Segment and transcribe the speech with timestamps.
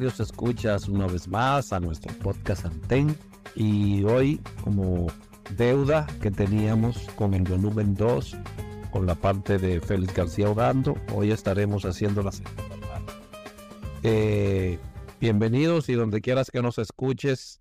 [0.00, 3.14] Escuchas una vez más a nuestro podcast Anten
[3.54, 5.08] y hoy como
[5.58, 8.34] deuda que teníamos con el volumen 2
[8.92, 13.12] con la parte de Félix García Ogando, hoy estaremos haciendo la segunda parte.
[14.02, 14.78] Eh,
[15.20, 17.60] bienvenidos y donde quieras que nos escuches,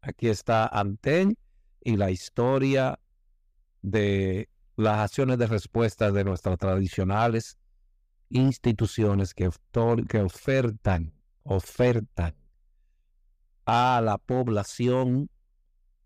[0.00, 1.38] aquí está Anten
[1.84, 2.98] y la historia
[3.82, 7.58] de las acciones de respuesta de nuestras tradicionales
[8.28, 9.48] instituciones que,
[10.08, 11.12] que ofertan,
[11.46, 12.34] ofertan
[13.64, 15.30] a la población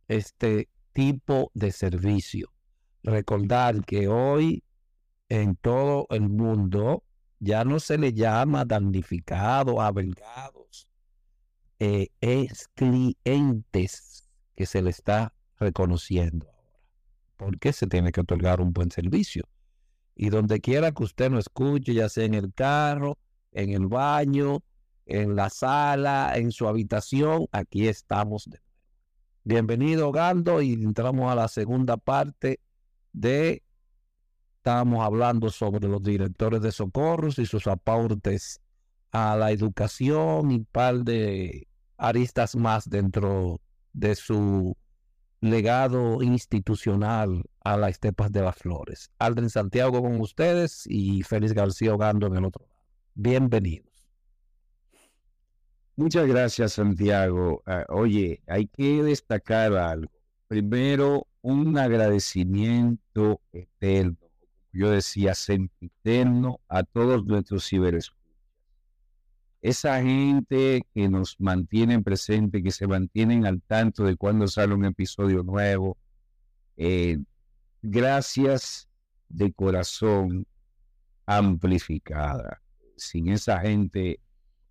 [0.08, 2.52] este tipo de servicio.
[3.02, 4.62] Recordar que hoy
[5.28, 7.04] en todo el mundo
[7.38, 10.88] ya no se le llama damnificado, avelgados,
[11.78, 16.80] eh, es clientes que se le está reconociendo ahora.
[17.36, 19.48] Porque se tiene que otorgar un buen servicio.
[20.14, 23.16] Y donde quiera que usted nos escuche, ya sea en el carro,
[23.52, 24.62] en el baño,
[25.10, 28.48] en la sala, en su habitación, aquí estamos.
[29.42, 32.60] Bienvenido, Gando, y entramos a la segunda parte
[33.12, 33.62] de,
[34.56, 38.60] estamos hablando sobre los directores de socorros y sus aportes
[39.10, 43.60] a la educación y un par de aristas más dentro
[43.92, 44.76] de su
[45.40, 49.10] legado institucional a las estepas de las flores.
[49.18, 52.78] Aldrin Santiago con ustedes y Félix García Ogando en el otro lado.
[53.14, 53.89] Bienvenidos.
[56.00, 57.62] Muchas gracias, Santiago.
[57.66, 60.10] Ah, oye, hay que destacar algo.
[60.48, 64.16] Primero, un agradecimiento eterno,
[64.72, 68.18] yo decía, sempiterno a todos nuestros ciberescuchas
[69.60, 74.86] esa gente que nos mantienen presente, que se mantienen al tanto de cuando sale un
[74.86, 75.98] episodio nuevo.
[76.78, 77.18] Eh,
[77.82, 78.88] gracias
[79.28, 80.46] de corazón
[81.26, 82.62] amplificada.
[82.96, 84.18] Sin esa gente,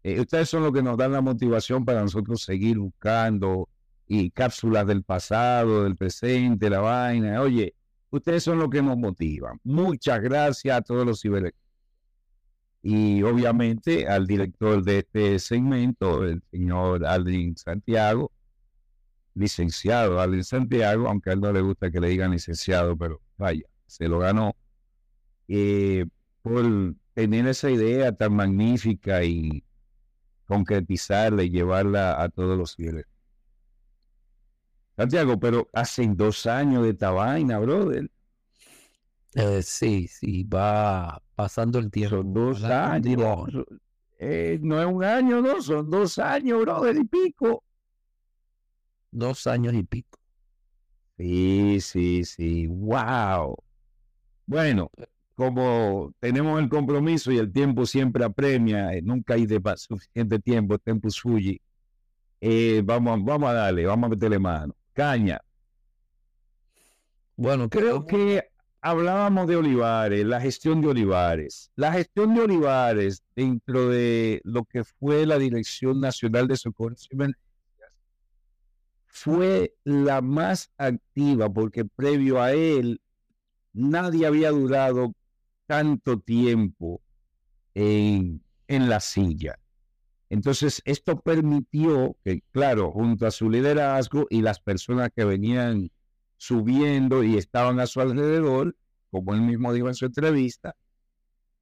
[0.03, 3.69] eh, ustedes son los que nos dan la motivación para nosotros seguir buscando
[4.07, 7.41] y cápsulas del pasado, del presente, la vaina.
[7.41, 7.75] Oye,
[8.09, 9.59] ustedes son los que nos motivan.
[9.63, 11.53] Muchas gracias a todos los ciber
[12.81, 18.31] y obviamente al director de este segmento, el señor Aldrin Santiago,
[19.35, 23.65] licenciado Aldrin Santiago, aunque a él no le gusta que le digan licenciado, pero vaya,
[23.85, 24.55] se lo ganó,
[25.47, 26.05] eh,
[26.41, 29.63] por tener esa idea tan magnífica y
[30.49, 33.05] concretizarla y llevarla a todos los fieles.
[34.97, 38.09] Santiago, pero hace dos años de esta vaina, brother.
[39.35, 42.17] Eh, sí, sí, va pasando el tiempo.
[42.17, 43.47] Son dos años.
[44.17, 47.63] Eh, no es un año, no, son dos años, brother, y pico.
[49.11, 50.19] Dos años y pico.
[51.15, 52.65] Sí, sí, sí.
[52.67, 53.55] Wow.
[54.47, 54.89] Bueno,
[55.39, 60.77] como tenemos el compromiso y el tiempo siempre apremia, eh, nunca hay de suficiente tiempo,
[60.77, 61.53] tiempo suyo.
[62.41, 64.75] Eh, vamos, vamos a darle, vamos a meterle mano.
[64.91, 65.39] Caña.
[67.37, 68.49] Bueno, creo que
[68.81, 71.71] hablábamos de Olivares, la gestión de Olivares.
[71.77, 77.15] La gestión de Olivares dentro de lo que fue la Dirección Nacional de Socorro y
[77.15, 77.49] Emergencias
[79.05, 82.99] fue la más activa porque previo a él
[83.71, 85.13] nadie había durado
[85.69, 86.99] tanto tiempo
[87.75, 89.59] en, en la silla.
[90.31, 95.91] Entonces, esto permitió que, claro, junto a su liderazgo y las personas que venían
[96.37, 98.75] subiendo y estaban a su alrededor,
[99.11, 100.75] como él mismo dijo en su entrevista,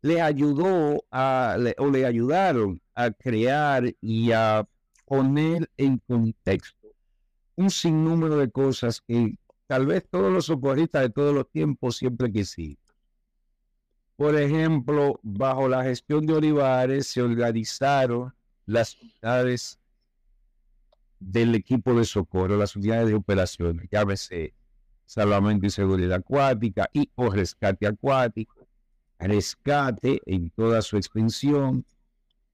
[0.02, 4.66] le ayudó a, o le ayudaron a crear y a
[5.06, 6.88] poner en contexto
[7.58, 9.36] un sinnúmero de cosas que
[9.66, 12.87] tal vez todos los socorristas de todos los tiempos siempre quisieron.
[14.18, 18.34] Por ejemplo, bajo la gestión de Olivares se organizaron
[18.66, 19.80] las unidades
[21.20, 24.56] del equipo de socorro, las unidades de operaciones, llámese
[25.06, 28.68] salvamento y seguridad acuática y o rescate acuático,
[29.20, 31.86] rescate en toda su extensión.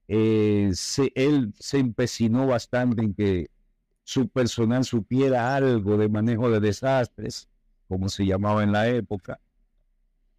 [0.06, 0.70] Eh,
[1.14, 3.50] él se empecinó bastante en que
[4.02, 7.48] su personal supiera algo de manejo de desastres,
[7.88, 9.40] como se llamaba en la época.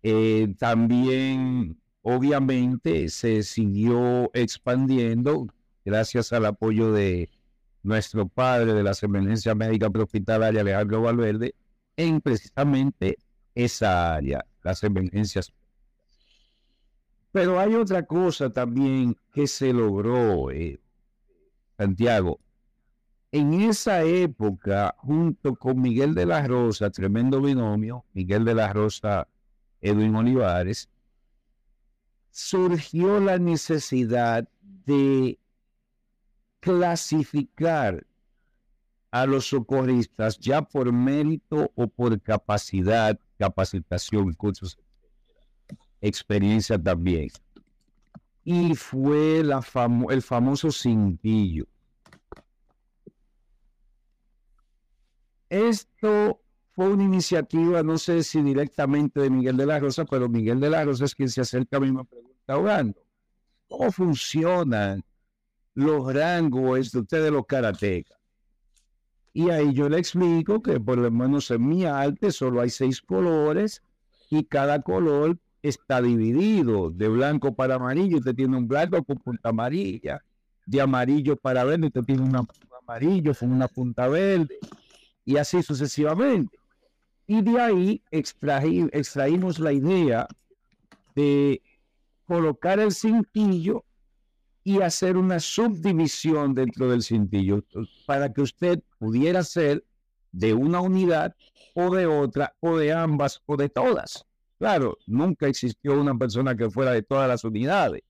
[0.07, 5.47] Eh, también, obviamente, se siguió expandiendo
[5.83, 7.31] gracias al apoyo de
[7.81, 11.55] nuestro padre de las emergencias médicas prehospitalarias, Alejandro Valverde,
[11.97, 13.17] en precisamente
[13.55, 15.51] esa área, las emergencias.
[17.31, 20.79] Pero hay otra cosa también que se logró, eh,
[21.79, 22.39] Santiago.
[23.31, 29.27] En esa época, junto con Miguel de la Rosa, tremendo binomio, Miguel de la Rosa,
[29.85, 30.89] Edwin Olivares,
[32.31, 35.37] surgió la necesidad de
[36.59, 38.03] clasificar
[39.11, 44.35] a los socorristas ya por mérito o por capacidad, capacitación,
[46.01, 47.29] experiencia también.
[48.43, 51.67] Y fue el famoso cintillo.
[55.47, 56.41] Esto
[56.75, 60.69] fue una iniciativa, no sé si directamente de Miguel de la Rosa, pero Miguel de
[60.69, 63.01] la Rosa es quien se acerca a mí y me pregunta, Orlando,
[63.69, 65.01] ¿cómo funcionan
[65.73, 68.17] los rangos de ustedes los karatecas?
[69.31, 73.01] Y ahí yo le explico que por lo menos en mi arte solo hay seis
[73.01, 73.81] colores
[74.29, 78.17] y cada color está dividido de blanco para amarillo.
[78.17, 80.21] Usted tiene un blanco con punta amarilla,
[80.65, 82.47] de amarillo para verde, usted tiene un
[82.81, 84.59] amarillo con una punta verde
[85.23, 86.64] y así sucesivamente.
[87.27, 90.27] Y de ahí extraímos la idea
[91.15, 91.61] de
[92.27, 93.83] colocar el cintillo
[94.63, 97.63] y hacer una subdivisión dentro del cintillo
[98.05, 99.83] para que usted pudiera ser
[100.31, 101.35] de una unidad
[101.75, 104.25] o de otra o de ambas o de todas.
[104.57, 108.01] Claro, nunca existió una persona que fuera de todas las unidades,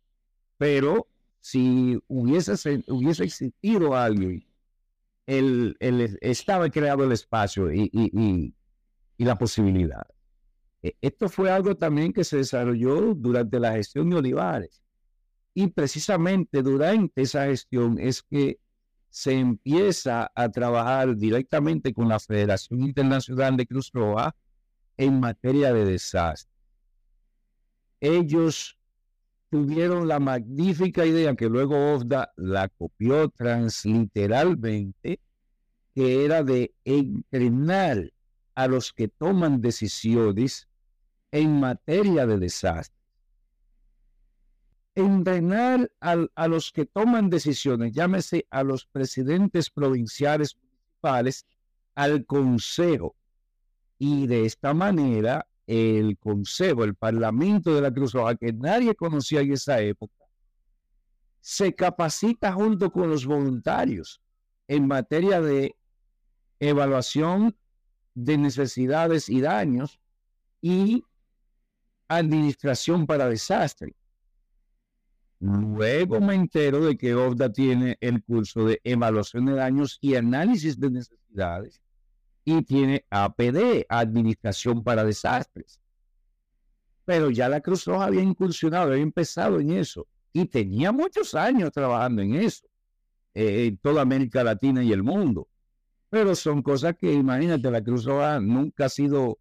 [0.58, 1.08] pero
[1.42, 4.46] si hubiese, hubiese existido alguien,
[5.26, 5.76] el,
[6.22, 8.54] estaba creado el espacio y
[9.24, 10.06] la posibilidad.
[10.84, 14.84] E, esto fue algo también que se desarrolló durante la gestión de Olivares.
[15.54, 18.60] Y precisamente durante esa gestión es que
[19.10, 24.36] se empieza a trabajar directamente con la Federación Internacional de Cruz Roja
[24.98, 26.54] en materia de desastre.
[28.02, 28.78] Ellos
[29.50, 35.22] tuvieron la magnífica idea que luego OFDA la copió transliteralmente,
[35.94, 38.12] que era de entrenar
[38.56, 40.68] a los que toman decisiones
[41.32, 42.96] en materia de desastre.
[44.96, 51.46] Entrenar a los que toman decisiones, llámese a los presidentes provinciales municipales,
[51.96, 53.14] al consejo.
[53.98, 59.42] Y de esta manera, el consejo, el parlamento de la Cruz Roja, que nadie conocía
[59.42, 60.14] en esa época,
[61.42, 64.22] se capacita junto con los voluntarios
[64.68, 65.76] en materia de
[66.60, 67.56] evaluación
[68.16, 70.00] de necesidades y daños
[70.62, 71.04] y
[72.08, 73.96] administración para desastre.
[75.40, 80.80] Luego me entero de que OFDA tiene el curso de evaluación de daños y análisis
[80.80, 81.82] de necesidades
[82.46, 85.82] y tiene APD, Administración para Desastres.
[87.04, 91.72] Pero ya la Cruz Roja había incursionado, había empezado en eso y tenía muchos años
[91.72, 92.68] trabajando en eso,
[93.34, 95.48] eh, en toda América Latina y el mundo.
[96.16, 99.38] Pero son cosas que, imagínate, la Cruz Roja nunca ha sido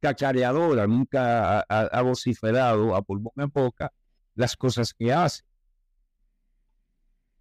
[0.00, 3.92] cacareadora, nunca ha, vociferado a pulmón en boca
[4.34, 5.42] las cosas que hace.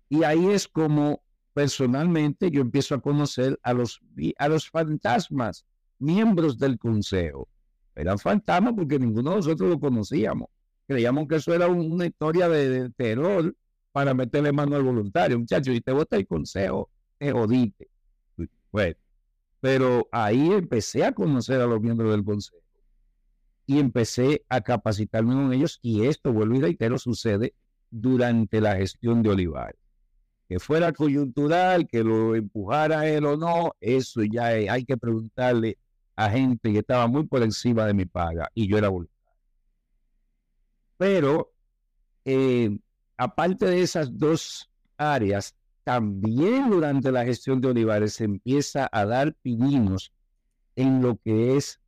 [0.10, 4.02] Y ahí es como personalmente yo empiezo a conocer a los,
[4.38, 5.64] a los fantasmas,
[5.98, 7.48] miembros del consejo.
[7.96, 10.50] Eran fantasmas porque ninguno de nosotros lo conocíamos.
[10.86, 13.56] Creíamos que eso era una historia de, terror
[13.94, 15.40] para meterle mano al voluntario.
[15.40, 17.93] Muchachos, y te vota el consejo, te jodiste.
[18.74, 18.96] Bueno,
[19.60, 22.58] pero ahí empecé a conocer a los miembros del consejo
[23.68, 27.54] y empecé a capacitarme con ellos y esto, vuelvo y reitero, sucede
[27.92, 29.80] durante la gestión de Olivares.
[30.50, 35.78] Que fuera coyuntural, que lo empujara él o no, eso ya hay que preguntarle
[36.16, 39.14] a gente que estaba muy por encima de mi paga y yo era voluntario.
[40.98, 41.54] Pero
[42.26, 42.76] eh,
[43.18, 49.34] aparte de esas dos áreas, también durante la gestión de Olivares se empieza a dar
[49.42, 50.12] pininos
[50.76, 51.80] en lo que es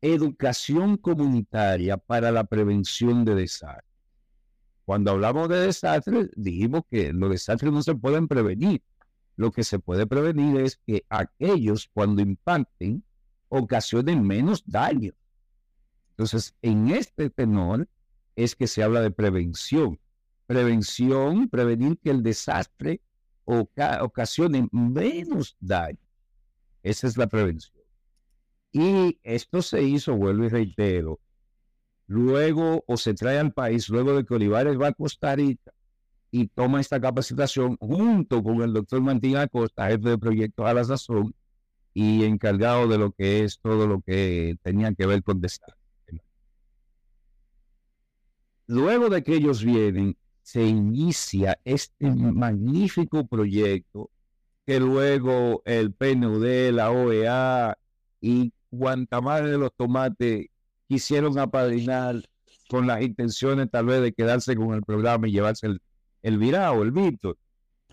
[0.00, 3.90] educación comunitaria para la prevención de desastres.
[4.84, 8.82] Cuando hablamos de desastres, dijimos que los desastres no se pueden prevenir.
[9.36, 13.04] Lo que se puede prevenir es que aquellos, cuando impacten,
[13.48, 15.12] ocasionen menos daño.
[16.10, 17.88] Entonces, en este tenor
[18.36, 19.98] es que se habla de prevención.
[20.50, 23.00] Prevención, prevenir que el desastre
[23.44, 26.00] ocasione menos daño.
[26.82, 27.80] Esa es la prevención.
[28.72, 31.20] Y esto se hizo, vuelvo y reitero,
[32.08, 35.70] luego o se trae al país, luego de que Olivares va a Costa Rica
[36.32, 40.82] y toma esta capacitación junto con el doctor Martín Acosta, jefe de proyectos a la
[40.82, 41.32] sazón
[41.94, 45.76] y encargado de lo que es todo lo que tenía que ver con desastre.
[48.66, 54.10] Luego de que ellos vienen, se inicia este magnífico proyecto
[54.66, 57.76] que luego el PNUD, la OEA
[58.20, 58.52] y
[59.22, 60.46] madre de los tomates
[60.88, 62.22] quisieron apadrinar
[62.68, 65.82] con las intenciones tal vez de quedarse con el programa y llevarse el,
[66.22, 67.36] el el Víctor.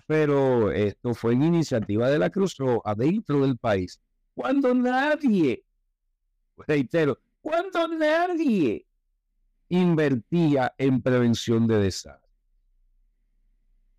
[0.06, 4.00] pero esto fue en iniciativa de la Cruz Roja dentro del país,
[4.36, 5.63] cuando nadie,
[6.68, 8.86] reitero, cuando nadie
[9.70, 12.26] invertía en prevención de desastres.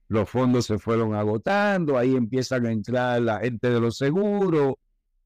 [0.08, 4.74] Los fondos se fueron agotando, ahí empiezan a entrar la gente de los seguros,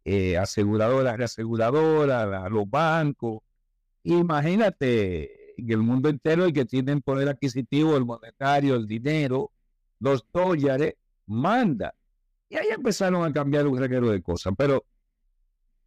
[0.04, 3.40] eh, aseguradoras, reaseguradoras, los bancos.
[4.02, 9.52] Imagínate, en el mundo entero el que tiene poder adquisitivo, el monetario, el dinero,
[10.00, 10.94] los dólares,
[11.26, 11.94] manda.
[12.48, 14.52] Y ahí empezaron a cambiar un reguero de cosas.
[14.58, 14.84] Pero,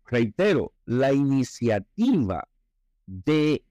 [0.05, 2.47] reitero, la iniciativa
[3.05, 3.63] de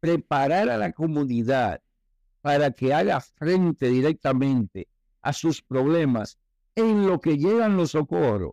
[0.00, 1.80] preparar a la comunidad
[2.40, 4.88] para que haga frente directamente
[5.22, 6.38] a sus problemas
[6.74, 8.52] en lo que llegan los socorros.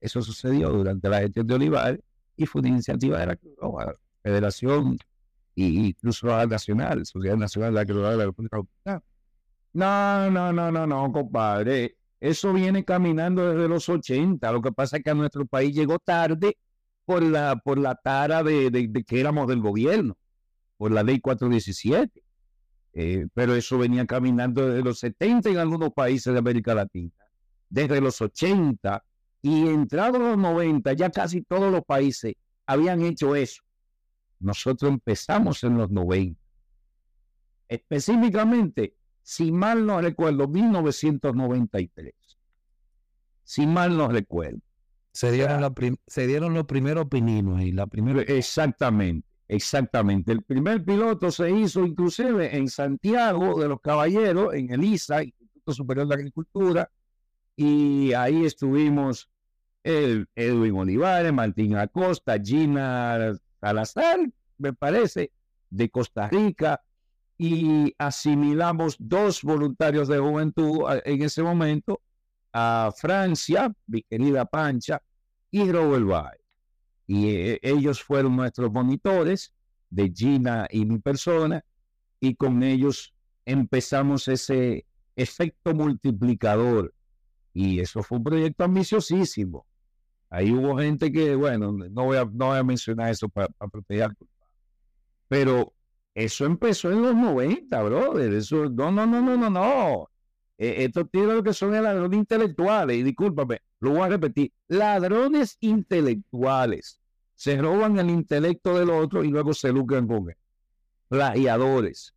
[0.00, 2.00] Eso sucedió durante la gestión de Olivares
[2.36, 3.38] y fue una iniciativa de la
[4.22, 4.98] Federación
[5.54, 9.02] y, Cruz Roja Nacional, Sociedad Nacional de la Cruz de la República Dominicana.
[9.72, 11.96] No, no, no, no, no, compadre.
[12.20, 14.52] Eso viene caminando desde los 80.
[14.52, 16.56] Lo que pasa es que a nuestro país llegó tarde
[17.04, 20.16] por la, por la tara de, de que éramos del gobierno,
[20.76, 22.22] por la ley 417.
[23.00, 27.12] Eh, pero eso venía caminando desde los 70 en algunos países de América Latina,
[27.70, 29.04] desde los 80
[29.40, 32.34] y entrados los 90, ya casi todos los países
[32.66, 33.62] habían hecho eso.
[34.40, 36.40] Nosotros empezamos en los 90.
[37.68, 42.12] Específicamente, si mal no recuerdo, 1993.
[43.44, 44.58] Si mal no recuerdo.
[45.12, 45.72] Se dieron,
[46.04, 48.22] se dieron los primeros pininos y la primera...
[48.22, 49.28] Exactamente.
[49.48, 50.32] Exactamente.
[50.32, 55.72] El primer piloto se hizo inclusive en Santiago de los Caballeros, en el ISA, Instituto
[55.72, 56.90] Superior de Agricultura,
[57.56, 59.30] y ahí estuvimos
[59.82, 64.18] el Edwin Olivares, Martín Acosta, Gina Salazar,
[64.58, 65.32] me parece,
[65.70, 66.82] de Costa Rica,
[67.38, 72.02] y asimilamos dos voluntarios de juventud en ese momento
[72.52, 75.00] a Francia, mi querida Pancha,
[75.50, 76.47] y Robert Bay
[77.08, 79.52] y eh, ellos fueron nuestros monitores
[79.90, 81.64] de Gina y mi persona
[82.20, 83.14] y con ellos
[83.46, 84.84] empezamos ese
[85.16, 86.94] efecto multiplicador
[87.54, 89.66] y eso fue un proyecto ambiciosísimo.
[90.30, 94.10] Ahí hubo gente que, bueno, no voy a, no voy a mencionar eso para, proteger,
[95.26, 95.72] pero
[96.14, 98.34] eso empezó en los 90, brother.
[98.34, 100.10] Eso, no, no, no, no, no, no.
[100.58, 105.56] E, estos tienen lo que son ladrones intelectuales, y discúlpame, lo voy a repetir, ladrones
[105.60, 107.00] intelectuales.
[107.34, 110.36] Se roban el intelecto del otro y luego se lucran con él.
[111.08, 112.14] Plagiadores.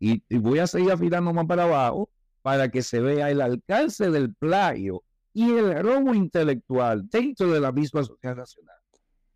[0.00, 2.08] Y, voy a seguir afilando más para abajo
[2.40, 7.70] para que se vea el alcance del plagio y el robo intelectual dentro de la
[7.70, 8.76] misma sociedad nacional.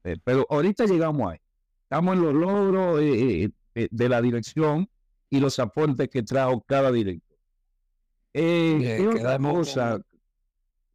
[0.04, 1.38] Eh, pero ahorita llegamos ahí.
[1.82, 4.88] Estamos en los logros eh, eh, de la dirección
[5.30, 7.38] y los aportes que trajo cada director.
[8.32, 9.08] Eh,
[9.40, 10.00] cosa?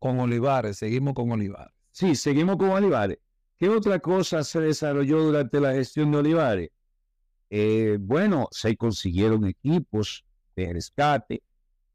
[0.01, 1.72] Con Olivares, seguimos con Olivares.
[1.91, 3.20] Sí, seguimos con Olivares.
[3.60, 6.72] ¿Qué otra cosa se desarrolló durante la gestión de Olivares?
[7.51, 11.43] Eh, bueno, se consiguieron equipos de rescate,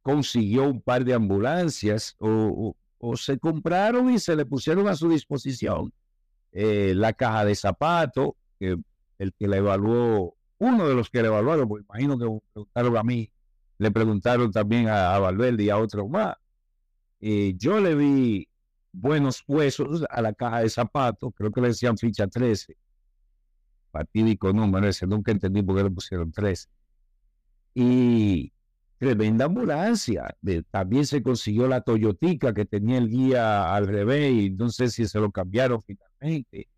[0.02, 2.76] consiguió un par de ambulancias o,
[3.16, 5.92] se compraron y se le pusieron a su disposición
[6.52, 8.76] eh, la caja de zapatos, que
[9.18, 13.02] el que la evaluó, uno de los que la evaluaron, pues imagino que preguntaron a
[13.02, 13.30] mí,
[13.78, 16.36] le preguntaron también a, Valverde y a otros más.
[17.20, 18.48] Eh, yo le vi
[18.92, 22.76] buenos huesos a la caja de zapatos, creo que le decían ficha 13,
[23.90, 26.68] fatídico número ese, nunca entendí por qué le pusieron 13.
[27.74, 28.52] Y
[28.98, 30.34] tremenda ambulancia.
[30.70, 35.06] también se consiguió la Toyotica que tenía el guía al revés y no sé si
[35.06, 36.68] se lo cambiaron finalmente.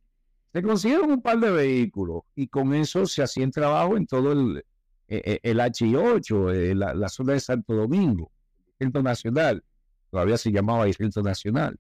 [0.53, 4.33] Se consiguieron un par de vehículos y con eso se hacía el trabajo en todo
[4.33, 4.65] el,
[5.07, 9.63] e, e, el, H8, eh, la, la, zona de Santo Domingo, el Distrito Nacional.
[10.11, 11.79] Todavía se llamaba Distrito Nacional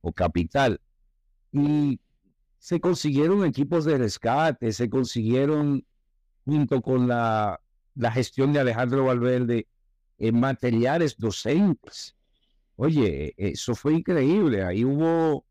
[0.00, 0.80] o capital.
[1.52, 2.00] Y
[2.58, 5.84] se consiguieron equipos de rescate, se consiguieron,
[6.44, 7.60] junto con la,
[7.94, 9.66] la gestión de Alejandro Valverde,
[10.18, 12.14] en eh, materiales docentes.
[12.76, 14.62] Oye, eso fue increíble.
[14.62, 15.44] Ahí hubo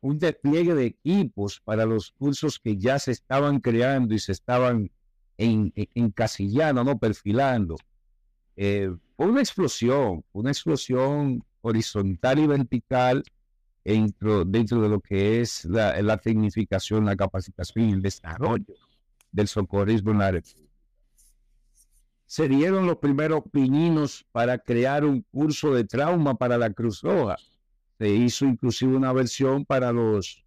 [0.00, 4.90] un despliegue de equipos para los cursos que ya se estaban creando y se estaban
[5.36, 6.98] en, encasillando, ¿no?
[6.98, 7.76] perfilando.
[8.56, 8.90] Eh,
[9.28, 13.22] una explosión, una explosión horizontal y vertical
[13.84, 18.74] dentro, de lo que es la, la tecnificación, la capacitación y el desarrollo
[19.32, 20.70] del socorrismo en la República.
[22.26, 27.36] Se dieron los primeros pininos para crear un curso de trauma para la Cruz Roja.
[27.98, 30.44] Se hizo inclusive una versión para los,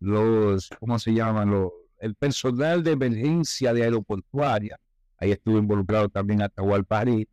[0.00, 1.50] los ¿cómo se llaman?
[1.50, 4.80] Los, el personal de emergencia de aeroportuaria.
[5.18, 7.26] Ahí estuvo involucrado también Atahual París.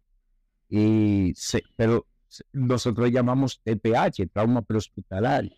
[0.69, 2.05] Y se, pero
[2.53, 5.51] nosotros llamamos TPH, trauma prehospitalario.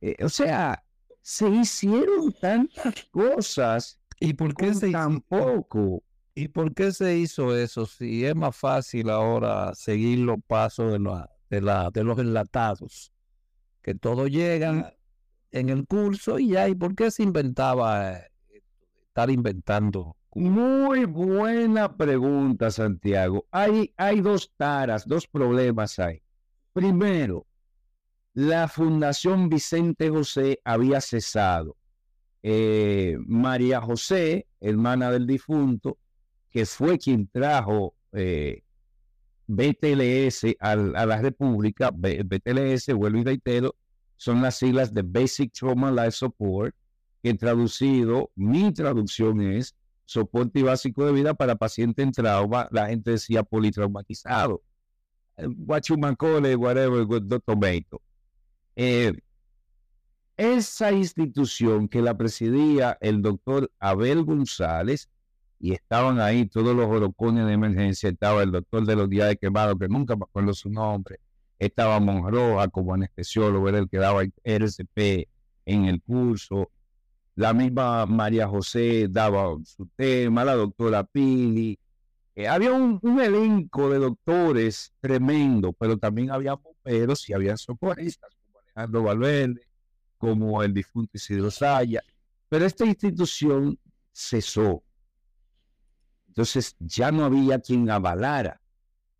[0.00, 0.84] Eh, o sea,
[1.20, 6.02] se hicieron tantas cosas ¿Y por qué se tampoco?
[6.34, 7.86] ¿Y por qué se hizo eso?
[7.86, 10.98] Si es más fácil ahora seguir los pasos de,
[11.50, 13.12] de, la, de los enlatados,
[13.82, 14.92] que todos llegan
[15.50, 18.30] en el curso y ya, ¿y por qué se inventaba eh,
[19.08, 20.16] estar inventando?
[20.34, 23.46] Muy buena pregunta, Santiago.
[23.52, 26.20] Hay, hay dos taras, dos problemas ahí.
[26.72, 27.46] Primero,
[28.32, 31.76] la Fundación Vicente José había cesado.
[32.42, 35.98] Eh, María José, hermana del difunto,
[36.50, 38.62] que fue quien trajo eh,
[39.46, 43.76] BTLS a, la República, BTLS, vuelvo y reitero,
[44.16, 46.74] son las siglas de Basic Trauma Life Support,
[47.22, 49.74] que traducido, mi traducción es
[50.04, 54.62] soporte básico de vida para paciente en trauma, la gente decía politraumatizado.
[55.36, 55.48] Eh,
[55.88, 55.96] you
[56.58, 57.06] whatever,
[57.44, 58.00] tomato.
[58.76, 59.12] Eh,
[60.36, 65.08] esa institución que la presidía el doctor Abel González,
[65.60, 69.36] y estaban ahí todos los orocones de emergencia, estaba el doctor de los días de
[69.36, 71.20] quemado, que nunca me acuerdo su nombre,
[71.58, 75.28] estaba Monroja como anestesiólogo, era el que daba RCP
[75.66, 76.70] en el curso,
[77.36, 81.78] la misma María José daba su tema, la doctora Pili,
[82.36, 88.58] eh, había un, elenco de doctores tremendo, pero también había bomberos y había socorristas, como
[88.60, 89.68] Alejandro Valverde,
[90.18, 92.02] como el difunto Isidro Saya,
[92.48, 93.78] pero esta institución
[94.12, 94.82] cesó.
[96.28, 98.60] Entonces ya no había quien avalara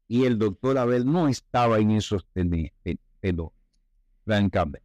[0.08, 2.72] y el doctor Abel no estaba en esos tenores,
[4.24, 4.82] francamente.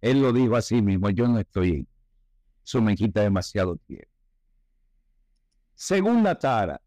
[0.00, 1.91] Él lo dijo así mismo, yo no estoy en.
[2.64, 4.08] Eso me quita demasiado tiempo.
[5.74, 6.80] Segunda tara.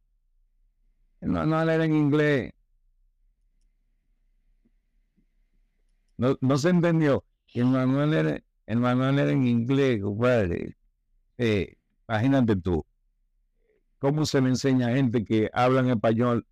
[1.21, 2.53] El manual era en inglés.
[6.17, 7.25] No, no se entendió.
[7.53, 10.77] El manual era, el manual era en inglés, compadre.
[12.07, 12.85] Imagínate tú
[13.99, 16.45] cómo se le enseña a gente que habla en español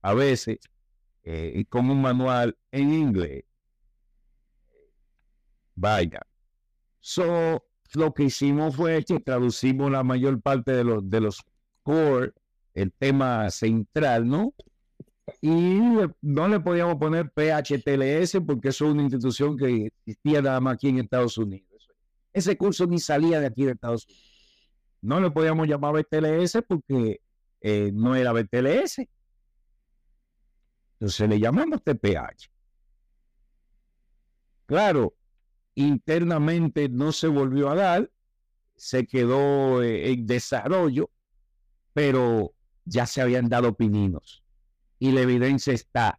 [0.00, 0.58] a veces
[1.24, 3.44] eh, con un manual en inglés.
[5.74, 6.20] Vaya.
[7.00, 11.42] So, lo que hicimos fue que traducimos la mayor parte de los, de los
[11.82, 12.32] core,
[12.74, 14.54] el tema central, ¿no?
[15.40, 15.80] Y
[16.20, 20.88] no le podíamos poner PHTLS porque eso es una institución que existía nada más aquí
[20.88, 21.88] en Estados Unidos.
[22.32, 24.24] Ese curso ni salía de aquí de Estados Unidos.
[25.02, 27.20] No le podíamos llamar BTLS porque
[27.60, 29.06] eh, no era BTLS.
[30.98, 32.50] Entonces le llamamos TPH.
[34.66, 35.14] Claro,
[35.76, 38.10] internamente no se volvió a dar,
[38.74, 41.10] se quedó eh, en desarrollo,
[41.92, 42.52] pero
[42.84, 44.42] ya se habían dado pininos
[44.98, 46.18] y la evidencia está.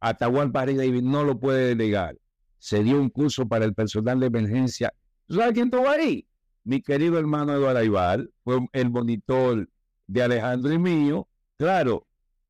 [0.00, 2.16] Atahualpa David no lo puede delegar.
[2.58, 4.92] Se dio un curso para el personal de emergencia.
[5.28, 6.26] ¿Sabes quién estuvo ahí?
[6.64, 9.68] Mi querido hermano Eduardo Aybar, fue el monitor
[10.06, 11.28] de Alejandro y mío.
[11.56, 12.06] Claro,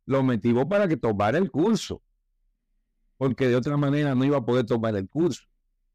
[0.07, 2.03] lo metimos para que tomara el curso,
[3.17, 5.45] porque de otra manera no iba a poder tomar el curso.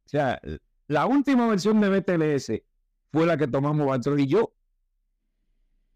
[0.05, 0.39] O sea,
[0.87, 2.61] la última versión de BTLS
[3.11, 4.53] fue la que tomamos Batro y yo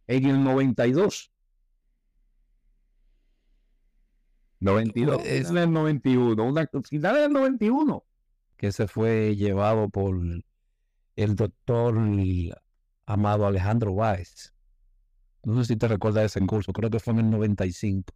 [0.07, 1.31] en el 92.
[4.59, 5.21] 92.
[5.25, 8.03] Es en el 91, una final del 91.
[8.57, 10.19] Que se fue llevado por
[11.15, 11.95] el doctor
[13.05, 14.53] amado Alejandro Weiss.
[15.43, 18.13] No sé si te recuerdas ese curso, creo que fue en el 95.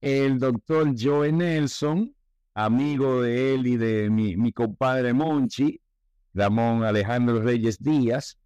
[0.00, 2.14] El doctor Joe Nelson,
[2.54, 5.80] amigo de él y de mi, mi compadre Monchi,
[6.34, 8.38] Ramón Alejandro Reyes Díaz.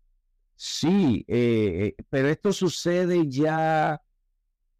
[0.57, 4.01] Sí, eh, eh, pero esto sucede ya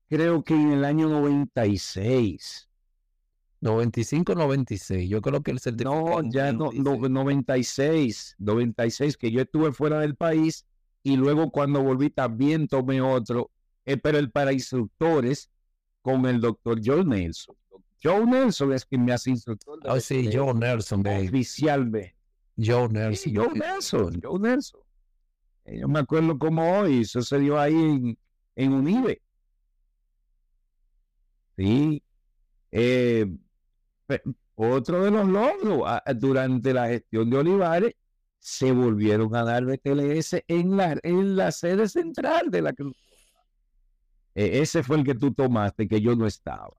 [0.09, 2.69] creo que en el año 96.
[3.61, 5.09] 95, 96.
[5.09, 6.23] Yo creo que el certificado.
[6.23, 8.37] No, ya no, 96.
[8.39, 10.67] 96, que yo estuve fuera del país
[11.03, 13.51] y luego cuando volví también tomé otro,
[13.85, 15.51] eh, pero el para instructores
[16.03, 17.57] con el doctor Joe Nelson.
[18.03, 19.79] Joe Nelson es quien me hace instructor.
[19.85, 21.05] Ah, sí, Joe Nelson.
[21.07, 22.15] Oficialmente.
[22.57, 23.35] Joe Nelson.
[23.35, 24.81] Joe Nelson, Joe Nelson.
[25.65, 28.19] Eh, yo me acuerdo cómo hoy sucedió ahí en,
[28.55, 29.21] en Unive.
[31.57, 32.03] Sí.
[32.71, 33.27] Eh,
[34.55, 37.95] otro de los logros, ah, durante la gestión de Olivares,
[38.39, 42.97] se volvieron a dar BTLS en la, en la sede central de la Cruz.
[44.35, 46.71] E, ese fue el que tú tomaste, que yo no estaba.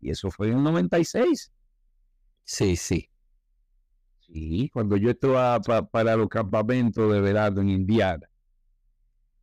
[0.00, 1.52] Y eso fue en el 96.
[2.44, 3.08] Sí, sí.
[4.20, 8.28] Sí, cuando yo estaba para los campamentos de verano en Indiana.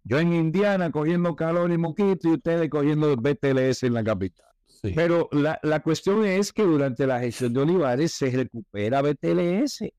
[0.04, 4.48] Yo en Indiana cogiendo calor y moquito y ustedes cogiendo BTLS en la capital.
[4.82, 9.90] Pero la, la, cuestión es que durante la gestión de Olivares se recupera BTLS.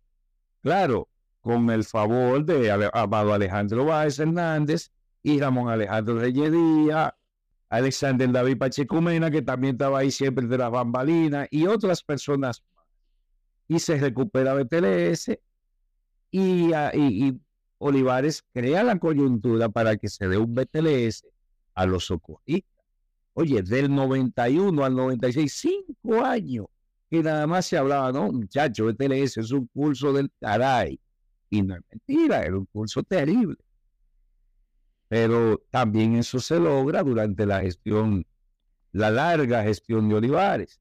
[0.63, 1.09] Claro,
[1.41, 4.91] con el favor de Amado Alejandro Báez Hernández
[5.23, 7.13] y Ramón Alejandro Reyes Díaz,
[7.71, 12.63] Alexander David Pacheco Mena, que también estaba ahí siempre de las bambalinas, y otras personas
[13.69, 15.39] Y se recupera BTLS
[16.31, 17.41] y, y,
[17.79, 21.25] Olivares crea la coyuntura para que se dé un BTLS
[21.75, 22.85] a los socorristas.
[23.35, 26.67] Oye, del 91 al 96, cinco años
[27.09, 31.01] que nada más se hablaba, no, muchachos, BTLS es un curso del caray.
[31.51, 33.57] Y no es mentira, era un curso terrible.
[35.09, 38.27] Pero también eso se logra durante la gestión,
[38.93, 40.81] la larga gestión de Olivares.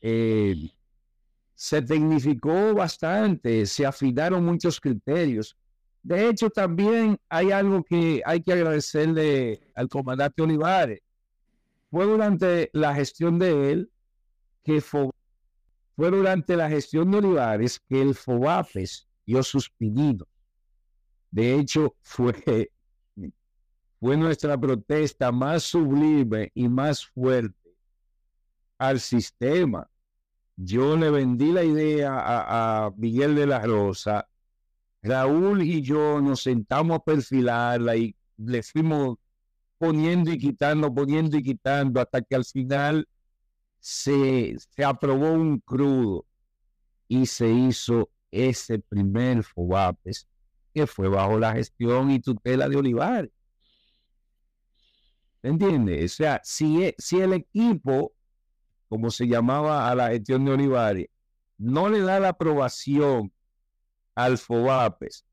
[0.00, 0.70] Eh,
[1.54, 5.56] se tecnificó bastante, se afinaron muchos criterios.
[6.04, 11.00] De hecho, también hay algo que hay que agradecerle al comandante Olivares.
[11.90, 13.90] Fue durante la gestión de él
[14.62, 15.10] que fue,
[15.96, 19.72] fue durante la gestión de Olivares que el FOBAPES dio sus.
[21.30, 22.70] De hecho, fue,
[24.00, 27.76] fue nuestra protesta más sublime y más fuerte
[28.78, 29.88] al sistema
[30.60, 34.28] yo le vendí la idea a, Miguel de la Rosa.
[35.02, 39.18] Raúl y yo nos sentamos a perfilarla y le fuimos
[39.78, 43.08] poniendo y quitando, poniendo y quitando, hasta que al final
[43.78, 46.26] se, se aprobó un crudo
[47.06, 50.26] y se hizo ese primer FOBAPES
[50.74, 53.30] que fue bajo la gestión y tutela de Olivares.
[55.42, 56.12] ¿Entiendes?
[56.12, 58.12] O sea, si, e, si el equipo
[58.88, 61.06] como se llamaba a la gestión de Olivares,
[61.58, 63.32] no le da la aprobación
[64.14, 65.24] al FOBAPES,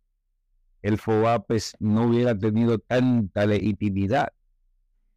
[0.82, 4.30] el FOBAPES no hubiera tenido tanta legitimidad.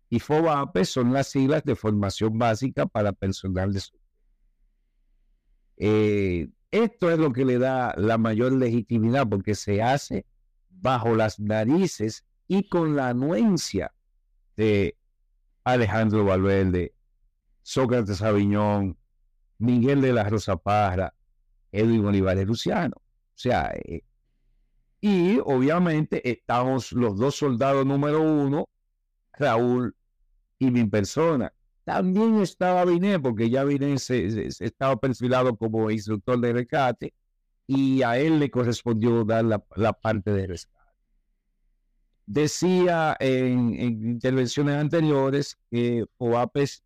[0.09, 3.83] Y FOBAPES son las siglas de formación básica para personal de
[5.81, 10.27] eh, esto es lo que le da la mayor legitimidad porque se hace
[10.71, 13.93] bajo las narices y con la anuencia
[14.59, 14.97] de
[15.63, 16.93] Alejandro Valverde,
[17.63, 18.99] Sócrates Aviñón,
[19.59, 21.15] Miguel de la Rosa Parra,
[21.71, 22.97] Edwin Olivares Luciano.
[22.97, 24.03] O sea, eh,
[25.01, 28.69] y obviamente estamos los dos soldados número uno,
[29.33, 29.95] Raúl
[30.59, 31.53] y mi persona.
[31.85, 37.15] También estaba Biné, porque ya Biné se, estaba perfilado como instructor de rescate
[37.69, 40.78] y a él le correspondió dar la, parte de rescate.
[42.31, 46.83] Decía en, en intervenciones anteriores que OAPES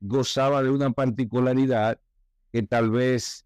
[0.00, 2.00] gozaba de una particularidad
[2.50, 3.44] que tal vez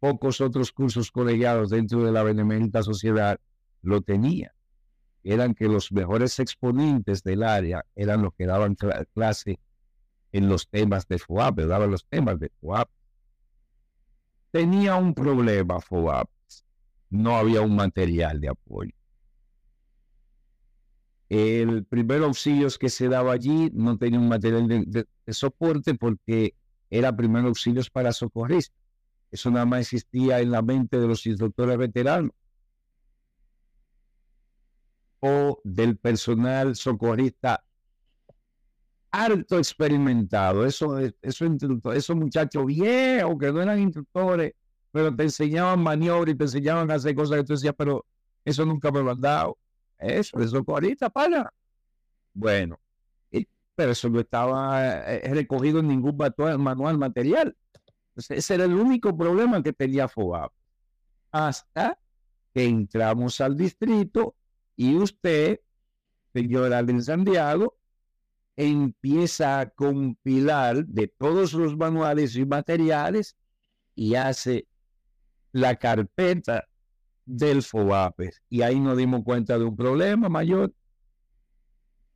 [0.00, 3.38] pocos otros cursos colegiados dentro de la benemérita sociedad
[3.82, 4.52] lo tenían.
[5.22, 8.74] Eran que los mejores exponentes del área eran los que daban
[9.12, 9.60] clase
[10.32, 12.88] en los temas de FOAP, daban los temas de FOAP.
[14.50, 16.30] Tenía un problema FOAP,
[17.10, 18.94] no había un material de apoyo.
[21.28, 26.54] El primer auxilio que se daba allí no tenía un material de, soporte porque
[26.90, 28.76] era primer auxilios para socorristas.
[29.30, 32.32] Eso nada más existía en la mente de los instructores veteranos
[35.20, 37.64] o del personal socorrista
[39.10, 40.66] harto experimentado.
[40.66, 41.46] Eso, eso,
[41.94, 44.52] esos muchachos viejos que no eran instructores,
[44.90, 48.04] pero te enseñaban maniobras y te enseñaban a hacer cosas que tú decías, pero
[48.44, 49.56] eso nunca me lo han dado.
[50.04, 51.52] Eso, eso ahorita, para.
[52.32, 52.78] Bueno,
[53.74, 56.16] pero eso no estaba eh, recogido en ningún
[56.58, 57.56] manual material.
[58.16, 60.52] ese era el único problema que tenía FOBAP.
[61.32, 61.98] Hasta
[62.52, 64.36] que entramos al distrito
[64.76, 65.60] y usted,
[66.32, 67.76] señora de Santiago,
[68.56, 73.36] empieza a compilar de todos los manuales y materiales
[73.96, 74.68] y hace
[75.50, 76.68] la carpeta
[77.24, 78.42] del FOBAPES.
[78.48, 80.72] Y ahí nos dimos cuenta de un problema mayor.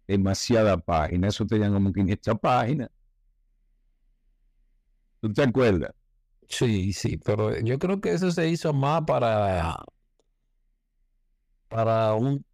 [0.07, 2.89] Demasiada página, eso tenían como 500 páginas.
[5.21, 5.93] ¿Tú te acuerdas?
[6.49, 9.77] Sí, sí, pero yo creo que eso se hizo más para,
[11.69, 12.45] para un,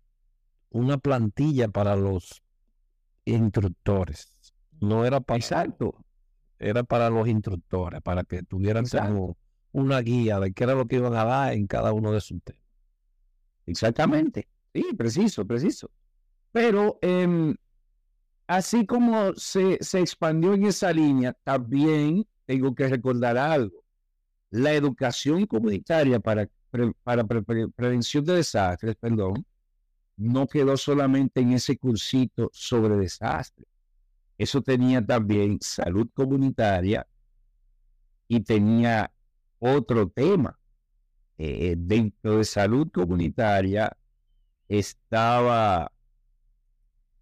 [0.71, 2.43] una plantilla para los
[3.25, 4.37] instructores.
[4.81, 5.39] No era para.
[5.39, 5.95] Exacto.
[6.59, 8.87] Era para los instructores, para que tuvieran
[9.75, 12.41] una guía de qué era lo que iban a dar en cada uno de sus
[12.43, 12.63] temas.
[13.67, 14.49] Exactamente.
[14.73, 15.91] Sí, preciso, preciso.
[16.53, 17.57] Pero em,
[18.47, 23.85] así como se, se expandió en esa línea, también tengo que recordar algo.
[24.51, 26.49] La educación comunitaria para,
[27.03, 29.45] para prevención de desastres, perdón,
[30.17, 33.67] no quedó solamente en ese cursito sobre desastres.
[34.39, 37.05] eso tenía también salud comunitaria
[38.29, 39.11] y tenía
[39.65, 40.59] otro tema.
[41.37, 43.97] Eh, dentro de salud comunitaria
[44.69, 45.91] estaba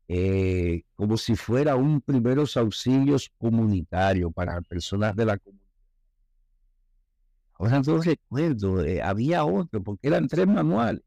[0.08, 5.62] eh, como si fuera un primeros auxilios comunitario para personas de la comunidad.
[7.54, 11.02] Ahora no recuerdo, eh, había otro, porque eran tres manuales.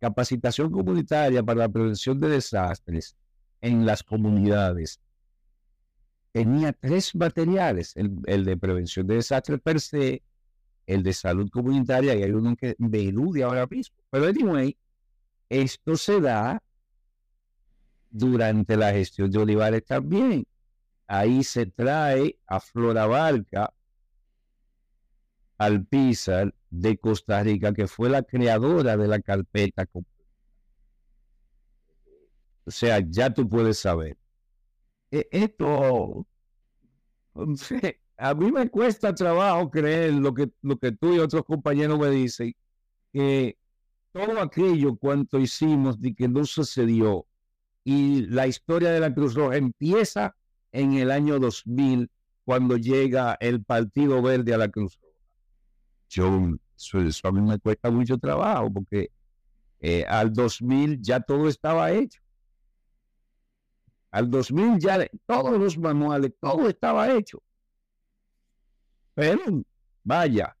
[0.00, 3.16] Capacitación comunitaria para la prevención de desastres
[3.60, 5.00] en las comunidades.
[6.32, 10.22] Tenía tres materiales, el, de prevención de desastres per se,
[10.88, 13.94] el de salud comunitaria y hay uno que me elude ahora mismo.
[14.10, 14.76] Pero anyway,
[15.50, 16.62] esto se da
[18.10, 20.46] durante la gestión de Olivares también.
[21.06, 23.72] Ahí se trae a Flora Barca,
[25.58, 29.86] al PISA de Costa Rica, que fue la creadora de la carpeta.
[32.64, 34.16] O sea, ya tú puedes saber.
[35.10, 36.26] E, esto,
[38.18, 42.10] a mí me cuesta trabajo creer lo que, lo que tú y otros compañeros me
[42.10, 42.52] dicen,
[43.12, 43.56] que
[44.12, 47.26] todo aquello cuanto hicimos de que no sucedió
[47.84, 50.36] y la historia de la Cruz Roja empieza
[50.72, 52.10] en el año 2000
[52.44, 55.14] cuando llega el Partido Verde a la Cruz Roja.
[56.08, 59.10] Yo, eso, a mí me cuesta mucho trabajo porque
[59.80, 62.20] eh, al 2000 ya todo estaba hecho.
[64.10, 67.42] Al 2000 ya todos los manuales, todo estaba hecho.
[69.18, 69.64] Pero,
[70.04, 70.56] vaya,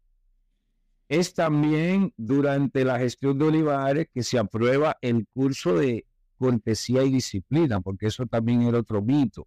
[1.08, 7.12] es también durante la gestión de Olivares que se aprueba el curso de cortesía y
[7.12, 9.46] disciplina, porque eso también era otro mito.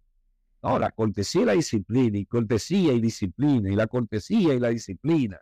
[0.62, 4.70] No, la cortesía y la disciplina, y cortesía y disciplina, y la cortesía y la
[4.70, 5.38] disciplina,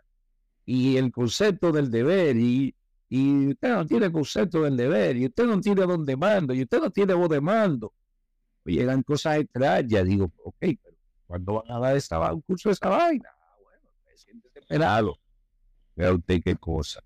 [0.65, 2.75] y el concepto del deber, y,
[3.07, 6.81] y usted no tiene concepto del deber, y usted no tiene dónde mando, y usted
[6.81, 7.93] no tiene voz de mando.
[8.65, 12.73] Oye, eran cosas extrañas, digo, ok, pero cuando van a dar esta, un curso de
[12.73, 13.29] esa vaina?
[14.23, 15.17] Siento desesperado.
[15.95, 17.01] Vea usted qué cosa.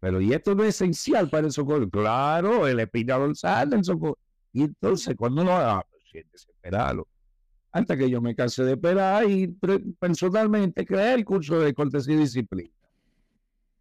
[0.00, 1.88] Pero y esto no es esencial para el socorro.
[1.88, 4.18] Claro, el espina dorsal del socorro.
[4.52, 7.08] Y entonces, cuando no haga, ah, pues siente desesperado.
[7.72, 9.48] Hasta que yo me cansé de esperar y
[9.98, 12.70] personalmente creé el curso de cortesía y disciplina.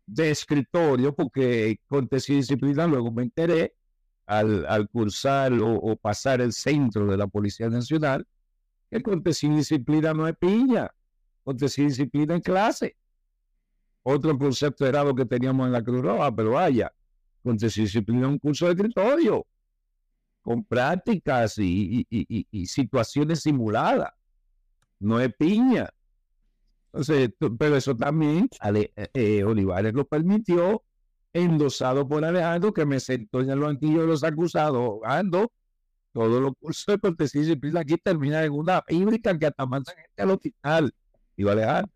[0.08, 3.76] De escritorio, porque cortesía y disciplina luego me enteré
[4.26, 8.26] al, al cursar o, pasar el centro de la Policía Nacional
[8.89, 10.89] que cortesía y disciplina no es piña.
[11.43, 12.95] Cortesía y disciplina en clase
[14.03, 16.93] otro concepto errado que teníamos en la Cruz Roja, pero vaya,
[17.41, 19.47] con disciplina un curso de escritorio,
[20.41, 22.06] con prácticas y,
[22.67, 24.12] situaciones simuladas.
[24.99, 25.89] No es piña.
[26.88, 30.84] Entonces, pero eso también eh, eh, Olivares lo permitió,
[31.32, 35.51] endosado por Alejandro, que me sentó en el banquillo de los acusados, ando
[36.12, 39.95] todos los cursos de cortesía y disciplina aquí terminan en una híbrica que hasta mandan
[39.95, 40.93] gente al hospital.
[41.36, 41.91] Y Alejandro.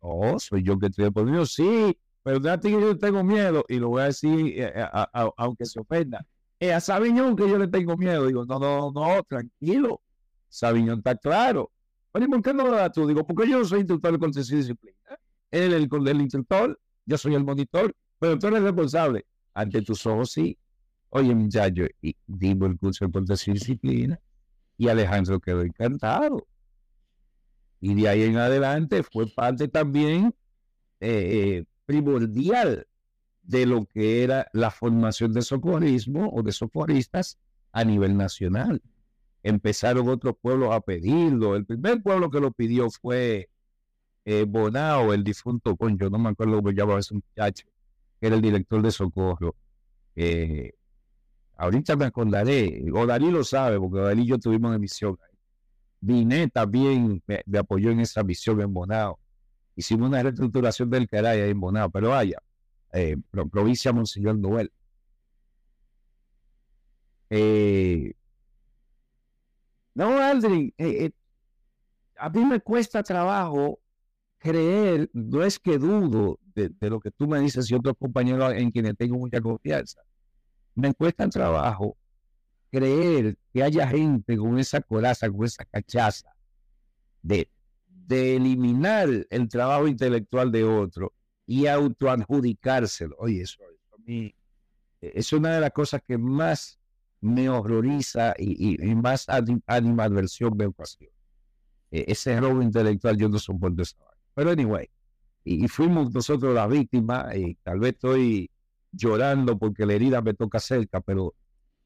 [0.00, 1.46] Oh, soy yo que estoy poniendo.
[1.46, 5.64] Sí, pero de que yo tengo miedo y lo voy a decir, eh, eh, aunque
[5.64, 6.24] se ofenda.
[6.58, 8.26] Eh, a Sabiñón que yo le tengo miedo.
[8.26, 10.00] Digo, no, no, no, tranquilo.
[10.48, 11.70] Sabiñón está claro.
[12.12, 13.06] Oye, ¿por qué no lo das tú?
[13.06, 14.96] Digo, porque yo no soy instructor de concesión y disciplina.
[15.50, 19.26] Él es el, instructor, yo soy el monitor, pero tú eres responsable.
[19.54, 20.56] Ante tus ojos, sí.
[21.10, 24.18] Oye, muchacho, y dimos el curso de concesión disciplina
[24.78, 26.46] y Alejandro quedó encantado.
[27.82, 30.32] Y de ahí en adelante fue parte también
[31.00, 32.86] eh, eh, primordial
[33.42, 37.40] de lo que era la formación de socorrismo o de socorristas
[37.72, 38.80] a nivel nacional.
[39.42, 41.56] Empezaron otros pueblos a pedirlo.
[41.56, 43.50] El primer pueblo que lo pidió fue
[44.26, 47.66] eh, Bonao, el difunto Concho, no me acuerdo cómo llamaba ese muchacho,
[48.20, 49.56] que era el director de socorro.
[51.56, 55.31] ahorita me acordaré, o Dalí lo sabe, porque Dalí y yo tuvimos emisión ahí.
[56.04, 59.20] Vine también me, apoyó en esa visión en Bonao.
[59.76, 62.38] Hicimos una reestructuración del Caray en Bonao, pero vaya,
[62.92, 63.16] eh,
[63.52, 64.72] provincia Monseñor Noel.
[67.30, 68.14] Eh,
[69.94, 71.12] no, Aldrin, eh,
[72.16, 73.78] a mí me cuesta trabajo
[74.38, 78.54] creer, no es que dudo de, de, lo que tú me dices y otros compañeros
[78.54, 80.02] en quienes tengo mucha confianza.
[80.74, 81.96] Me cuesta trabajo
[82.72, 86.34] creer que haya gente con esa coraza, con esa cachaza
[87.20, 87.48] de,
[87.86, 91.12] de eliminar el trabajo intelectual de otro
[91.46, 93.14] y autoadjudicárselo.
[93.18, 93.62] Oye, eso,
[94.06, 94.32] e,
[95.00, 96.80] es una de las cosas que más
[97.20, 99.26] me horroriza y, más
[99.66, 101.12] animadversión me ocasiona.
[101.90, 103.98] E, ese robo intelectual yo no soporto esa
[104.34, 104.88] Pero anyway,
[105.44, 108.50] y, y, fuimos nosotros la víctima, y tal vez estoy
[108.92, 111.34] llorando porque la herida me toca cerca, pero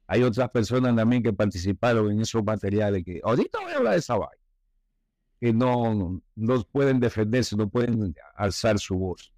[0.07, 3.99] hay otras personas también que participaron en esos materiales que ahorita voy a hablar de
[3.99, 4.43] esa vaina,
[5.41, 9.33] que no, no pueden defenderse, no pueden alzar su voz.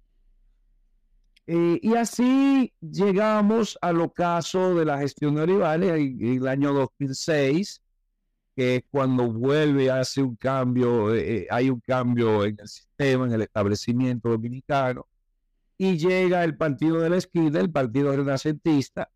[1.51, 7.81] Eh, y así llegamos al ocaso de la gestión de Olivales en, el año 2006,
[8.55, 13.25] que es cuando vuelve, hace un cambio, eh, eh, hay un cambio en el sistema,
[13.25, 15.07] en el establecimiento dominicano,
[15.75, 19.09] y llega el partido de la esquina, el partido renacentista,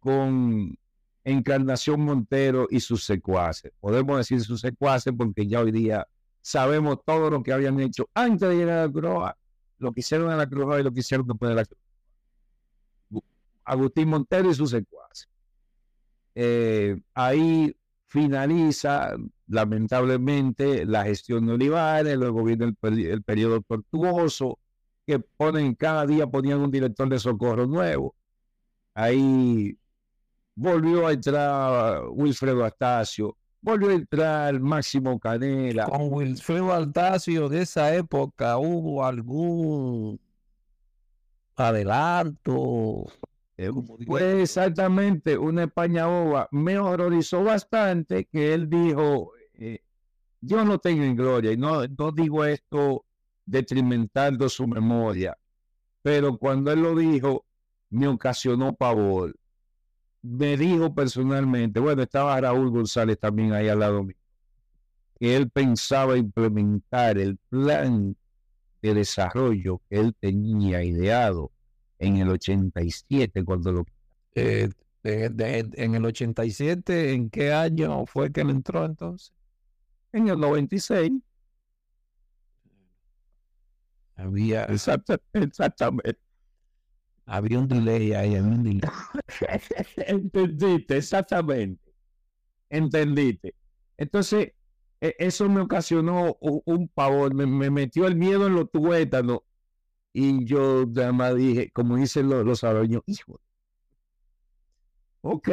[0.00, 0.76] con
[1.24, 3.72] Encarnación Montero y sus secuaces.
[3.80, 6.06] Podemos decir sus secuaces porque ya hoy día
[6.40, 9.30] sabemos todo lo que habían hecho antes de llegar a la Cruz
[9.78, 11.80] lo que hicieron en la Cruz y lo que hicieron después de la Cruz.
[13.64, 15.28] Agustín Montero y sus secuaces.
[16.34, 17.74] Eh, ahí
[18.06, 19.14] finaliza,
[19.46, 24.58] lamentablemente, la gestión de Olivares, luego viene el, el periodo tortuoso,
[25.06, 28.14] que ponen cada día ponían un director de socorro nuevo.
[28.94, 29.78] Ahí
[30.60, 35.86] volvió a entrar Wilfredo Astacio, volvió a entrar Máximo Canela.
[35.86, 40.20] Con Wilfredo Astacio de esa época hubo algún
[41.56, 43.06] adelanto.
[43.56, 43.70] Eh,
[44.06, 49.80] pues exactamente una España boba me horrorizó bastante que él dijo, eh,
[50.40, 53.04] yo no tengo en gloria, y no, no digo esto
[53.44, 55.36] detrimentando su memoria,
[56.02, 57.44] pero cuando él lo dijo,
[57.90, 59.34] me ocasionó pavor
[60.22, 64.16] me dijo personalmente, bueno, estaba Raúl González también ahí al lado mío,
[65.18, 68.16] que él pensaba implementar el plan
[68.82, 71.50] de desarrollo que él tenía ideado
[71.98, 73.86] en el 87 cuando lo...
[74.34, 74.68] Eh,
[75.02, 79.32] en el 87, ¿en qué año fue que él entró entonces?
[80.12, 81.12] En el 96.
[84.16, 84.64] Había...
[84.64, 86.29] exactamente.
[87.32, 88.80] Había un delay ahí, había un delay.
[89.98, 91.92] Entendiste, exactamente.
[92.68, 93.54] Entendiste.
[93.96, 94.52] Entonces,
[95.00, 99.42] e, eso me ocasionó un, pavor, me, metió el miedo en los tuétanos.
[100.12, 102.64] Y yo además dije, como dicen los, los
[103.06, 103.40] hijo.
[105.20, 105.50] Ok.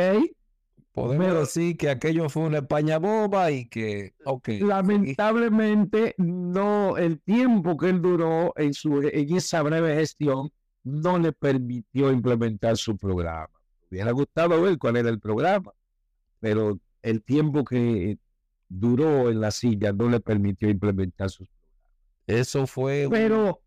[0.94, 4.48] Podemos decir que aquello fue una España boba y que, ok.
[4.62, 10.52] Lamentablemente, no, el tiempo que él duró en, su, en esa breve gestión
[10.88, 13.50] no le permitió implementar su programa.
[13.90, 15.72] Me hubiera gustado ver cuál era el programa,
[16.40, 18.18] pero el tiempo que
[18.70, 21.58] duró en la silla no le permitió implementar sus programas.
[22.28, 23.62] Eso fue pero,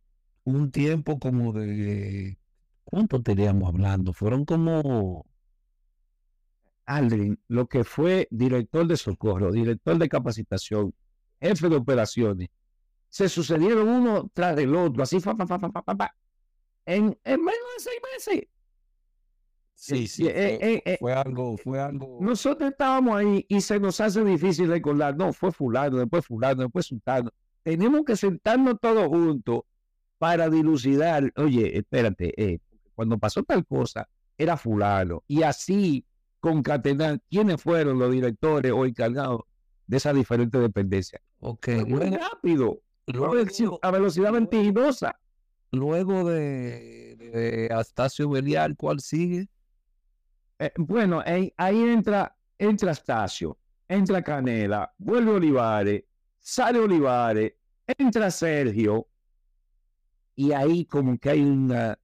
[0.44, 2.38] un, tiempo como de...
[2.84, 4.12] ¿Cuánto teníamos hablando?
[4.12, 5.26] Fueron como...
[6.86, 10.92] Aldrin, lo que fue director de socorro, director de capacitación,
[11.40, 12.48] jefe de operaciones,
[13.08, 16.14] se sucedieron uno tras el otro, así, fa, fa, fa,
[16.84, 17.44] fa, en, menos
[17.76, 18.48] de seis meses.
[19.74, 22.18] Sí, sí, eh, eh, eh, fue, algo, fue algo.
[22.20, 26.86] Nosotros estábamos ahí y se nos hace difícil recordar, no, fue fulano, después fulano, después
[26.86, 27.30] sultano.
[27.62, 29.62] Tenemos que sentarnos todos juntos
[30.18, 32.60] para dilucidar, oye, espérate,
[32.94, 35.24] cuando pasó tal cosa, era fulano.
[35.26, 36.04] Y así
[36.40, 39.42] concatenar quiénes fueron los directores o encargados
[39.86, 41.22] de esas diferentes dependencias.
[41.40, 41.68] Ok.
[41.86, 42.80] Muy rápido.
[43.82, 45.18] a velocidad vertiginosa.
[45.72, 49.48] Luego de, de Astacio Belial, ¿cuál sigue?
[50.58, 53.56] Eh, bueno, ahí, entra, entra Astacio,
[53.88, 56.04] entra Canela, vuelve Olivares,
[56.38, 57.54] sale Olivares,
[57.86, 59.08] entra Sergio,
[60.34, 61.98] y ahí como que hay una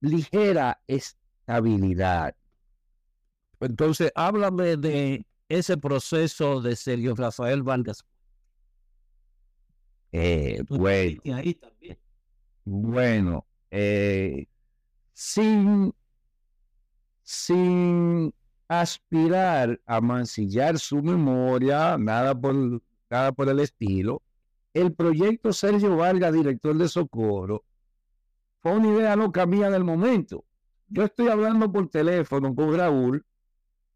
[0.00, 2.34] ligera estabilidad.
[3.60, 8.04] Entonces, háblame de ese proceso de Sergio Rafael Vargas.
[10.12, 11.98] Eh, bueno, ahí también.
[12.70, 14.46] Bueno, eh,
[15.14, 15.94] sin,
[17.22, 18.34] sin
[18.68, 24.20] aspirar a mancillar su memoria, nada por, nada por el estilo,
[24.74, 27.64] el proyecto Sergio Vargas, director de Socorro,
[28.60, 30.44] fue una idea loca mía del momento.
[30.88, 33.24] Yo estoy hablando por teléfono con Raúl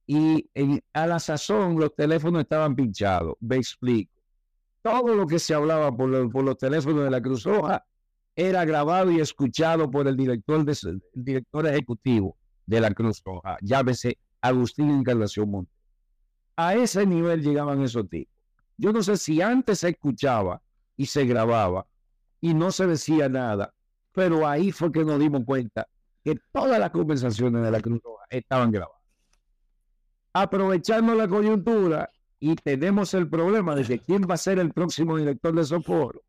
[0.06, 0.48] y
[0.94, 3.34] a la sazón los teléfonos estaban pinchados.
[3.40, 4.14] Me explico.
[4.80, 7.84] Todo lo que se hablaba por, por los teléfonos de la Cruz Roja
[8.34, 13.58] era grabado y escuchado por el director, de, el director ejecutivo de la Cruz Roja,
[13.60, 15.72] llámese Agustín Encarnación Monte.
[16.56, 18.32] A ese nivel llegaban esos tipos.
[18.76, 20.62] Yo no sé si antes se escuchaba
[20.96, 21.86] y se grababa
[22.40, 23.72] y no se decía nada,
[24.12, 25.86] pero ahí fue que nos dimos cuenta
[26.24, 29.00] que todas las conversaciones de la Cruz Roja estaban grabadas.
[30.32, 32.10] Aprovechando la coyuntura
[32.40, 36.22] y tenemos el problema de quién va a ser el próximo director de socorro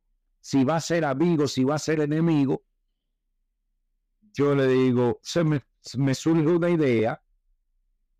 [0.44, 2.64] si va a ser amigo, si va a ser enemigo,
[4.34, 5.64] yo le digo, se me,
[6.14, 7.22] surge una idea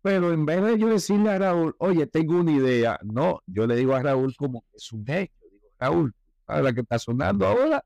[0.00, 3.76] Pero en vez de yo decirle a Raúl, oye, tengo una idea, no, yo le
[3.76, 5.34] digo a Raúl como es un hecho.
[5.50, 6.14] Digo, Raúl,
[6.46, 7.84] ¿sabes la que está sonando ahora?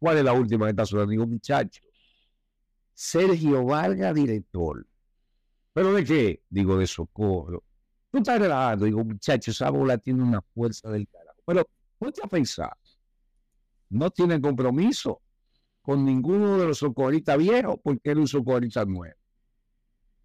[0.00, 1.12] ¿Cuál es la última que está sonando?
[1.12, 1.80] Digo, muchacho,
[2.92, 4.84] Sergio Vargas, director.
[5.72, 6.42] ¿Pero de qué?
[6.50, 7.62] Digo, de socorro.
[8.10, 8.84] Tú estás relajando.
[8.86, 11.38] Digo, muchacho, esa bola tiene una fuerza del carajo.
[11.46, 11.68] Pero
[11.98, 12.76] ponte a pensar.
[13.90, 15.20] No tiene compromiso
[15.82, 19.14] con ninguno de los socorristas viejos porque él es un socorrista nuevo.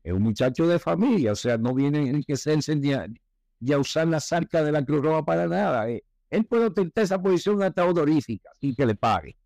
[0.03, 4.07] Es un muchacho de familia, o sea, no viene en que ser ni a, usar
[4.07, 5.89] la sarca de la Cruz Roja para nada.
[5.89, 6.03] Eh.
[6.29, 9.37] Él puede obtener esa posición hasta honorífica sin que le pague.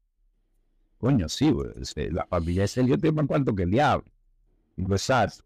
[0.97, 4.11] Coño, sí, pues, eh, la familia es el tiene más cuanto que el diablo.
[4.77, 5.43] Exacto.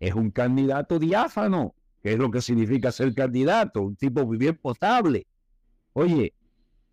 [0.00, 5.26] Es un candidato diáfano, que es lo que significa ser candidato, un tipo bien potable.
[5.92, 6.32] Oye,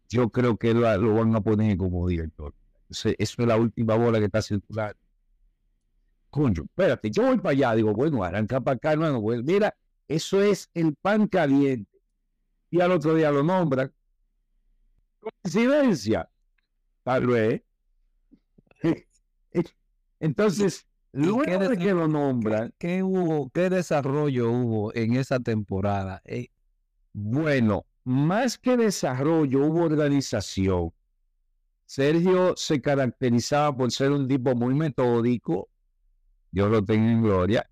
[0.09, 2.53] yo creo que lo, lo van a poner como director.
[2.89, 4.97] Eso es la última bola que está circulando.
[6.29, 7.75] Coño, espérate, yo voy para allá.
[7.75, 9.21] Digo, bueno, arranca para acá, hermano.
[9.21, 9.75] mira,
[10.07, 11.89] eso es el pan caliente.
[12.71, 13.91] Y al otro día lo nombran.
[15.19, 16.29] Coincidencia.
[17.03, 17.61] Tal vez.
[20.19, 22.73] Entonces, luego de que lo nombran.
[22.77, 26.21] ¿qué, hubo, ¿Qué desarrollo hubo en esa temporada?
[26.25, 26.49] Eh,
[27.13, 30.91] bueno, más que desarrollo, hubo organización.
[31.85, 35.69] Sergio se caracterizaba por ser un tipo muy metódico,
[36.51, 37.69] Dios lo tenga en gloria,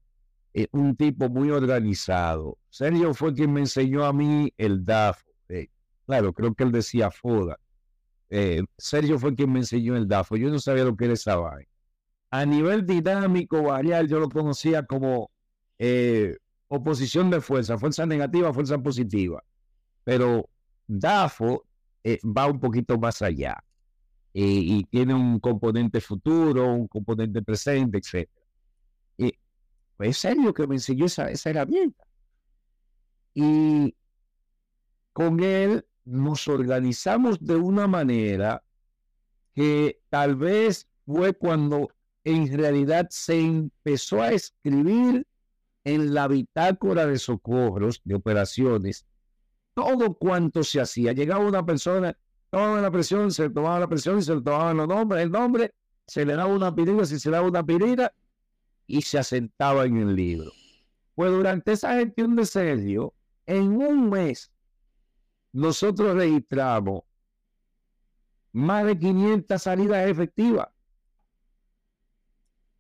[0.54, 2.58] eh, un tipo muy organizado.
[2.70, 5.28] Sergio fue quien me enseñó a mí el DAFO.
[5.50, 5.70] Eh,
[6.06, 7.60] claro, creo que él decía FODA.
[8.30, 10.36] Eh, Sergio fue quien me enseñó el DAFO.
[10.36, 11.70] Yo no sabía lo que era esa vaina.
[12.32, 15.32] A nivel dinámico, varial, yo lo conocía como
[16.70, 19.44] oposición de fuerza, fuerza negativa, fuerza positiva.
[20.08, 20.50] Pero
[20.88, 21.66] DAFO
[22.24, 23.62] va un poquito más allá.
[24.34, 28.30] Eh, y tiene un componente futuro, un componente presente, etc.
[29.18, 29.34] Y
[29.98, 32.06] pues es serio que me enseñó esa herramienta.
[33.34, 33.94] Y
[35.12, 38.64] con él nos organizamos de una manera
[39.54, 41.90] que tal vez fue cuando
[42.24, 45.28] en realidad se empezó a escribir
[45.84, 49.06] en la bitácora de socorros, de operaciones,
[49.78, 51.14] todo cuanto se hacía.
[51.14, 52.18] Llegaba una persona
[52.50, 55.76] tomaban la presión, se tomaba la presión y se le tomaban los nombres, el nombre,
[56.08, 58.12] se le daba una pirina, si se le daba una pirina,
[58.88, 60.52] y se asentaba en el libro.
[61.14, 63.14] Pues durante esa gestión de Sergio,
[63.46, 64.52] en un mes,
[65.52, 67.04] nosotros registramos
[68.54, 70.70] más de 500 salidas efectivas.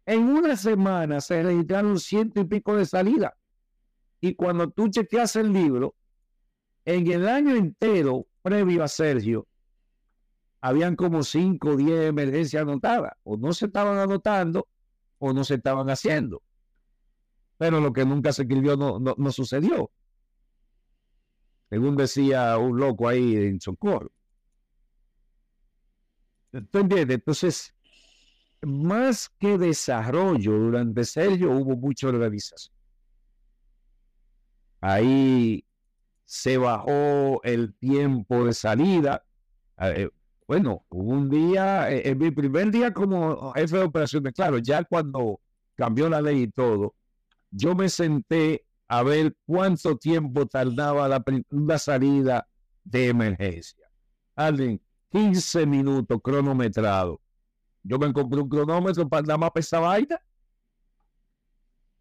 [0.07, 3.33] En una semana se registraron ciento y pico de salidas.
[4.19, 5.93] Y cuando tú chequeas el libro,
[6.87, 9.45] en el año entero previo a Sergio,
[10.61, 13.11] habían como 5 o 10 emergencias anotadas.
[13.23, 14.69] O no se estaban anotando
[15.19, 16.41] o no se estaban haciendo.
[17.57, 19.91] Pero lo que nunca se escribió no, no, sucedió.
[21.69, 24.13] Según decía un loco ahí en Socorro.
[26.53, 27.75] Entonces,
[28.61, 32.73] más que desarrollo durante Sergio, hubo mucha organización.
[34.79, 35.66] Ahí
[36.27, 39.23] se bajó el tiempo de salida.
[39.79, 40.09] Eh,
[40.45, 45.39] bueno, un día, eh, en mi primer día como jefe de operaciones, claro, ya cuando
[45.75, 46.95] cambió la ley y todo,
[47.49, 52.45] yo me senté a ver cuánto tiempo tardaba la, salida
[52.83, 53.89] de emergencia.
[54.35, 57.21] Alguien, 15 minutos cronometrado.
[57.83, 60.19] Yo me compré un cronómetro para nada más para esa vaina.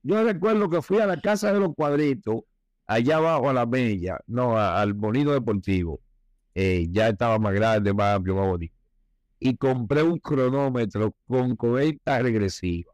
[0.03, 2.43] Yo recuerdo que fui a la casa de los cuadritos,
[2.87, 6.01] allá abajo a la Bella, no, al Bonito Deportivo
[6.59, 8.75] eh, ya estaba más grande, más amplio, más bonito.
[9.39, 12.93] Y compré un cronómetro con cuenta regresiva.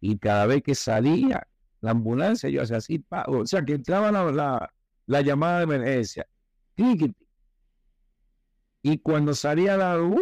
[0.00, 1.44] Y cada vez que salía
[1.80, 4.70] la ambulancia, yo hacía así, o sea, que entraba la,
[5.06, 6.26] la, llamada de emergencia.
[8.82, 10.00] Y cuando salía la...
[10.00, 10.20] Uh,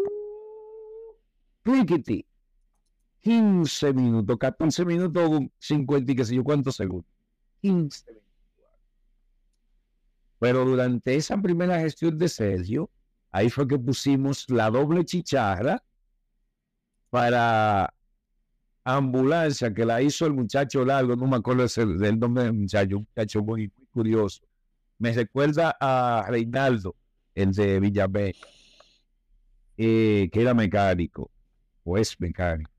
[3.20, 7.11] 15 minutos, 14 minutos, 50 y qué sé yo cuántos segundos.
[7.61, 8.18] 15 minutos.
[10.39, 12.91] Pero durante esa primera gestión de Sergio,
[13.30, 15.82] ahí fue que pusimos la doble chicharra
[17.11, 17.93] para
[18.84, 21.66] ambulancia que la hizo el muchacho largo, no me acuerdo
[21.99, 24.43] del nombre del muchacho, un muchacho muy, curioso.
[24.99, 26.97] Me recuerda a Reinaldo,
[27.34, 28.34] el de Villamé,
[29.76, 31.30] eh, que era mecánico,
[31.84, 32.70] o es mecánico.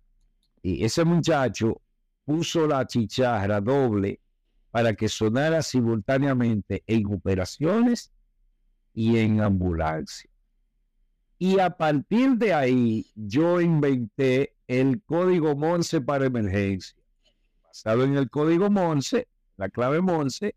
[0.62, 1.82] Y ese muchacho
[2.26, 4.20] puso la chicharra doble
[4.72, 8.12] para que sonara simultáneamente en operaciones
[8.94, 10.30] y en ambulancia.
[11.38, 16.96] Y a partir de ahí yo inventé el código Morse para emergencia.
[17.64, 20.56] basado en el código Monse, la clave Monse,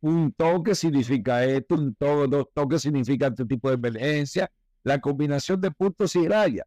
[0.00, 4.50] un toque significa esto, un toque, dos toques significa este tipo de emergencia,
[4.84, 6.66] la combinación de puntos y rayas.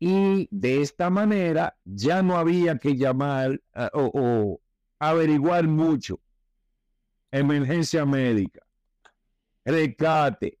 [0.00, 4.60] Y de esta manera ya no había que llamar ah, o,
[5.02, 6.20] averiguar mucho.
[7.32, 8.60] Emergencia médica,
[9.64, 10.58] rescate.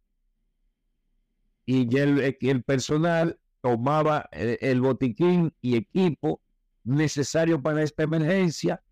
[1.64, 6.40] Y el, el personal tomaba el, el botiquín y equipo
[6.82, 8.82] necesario para esta emergencia.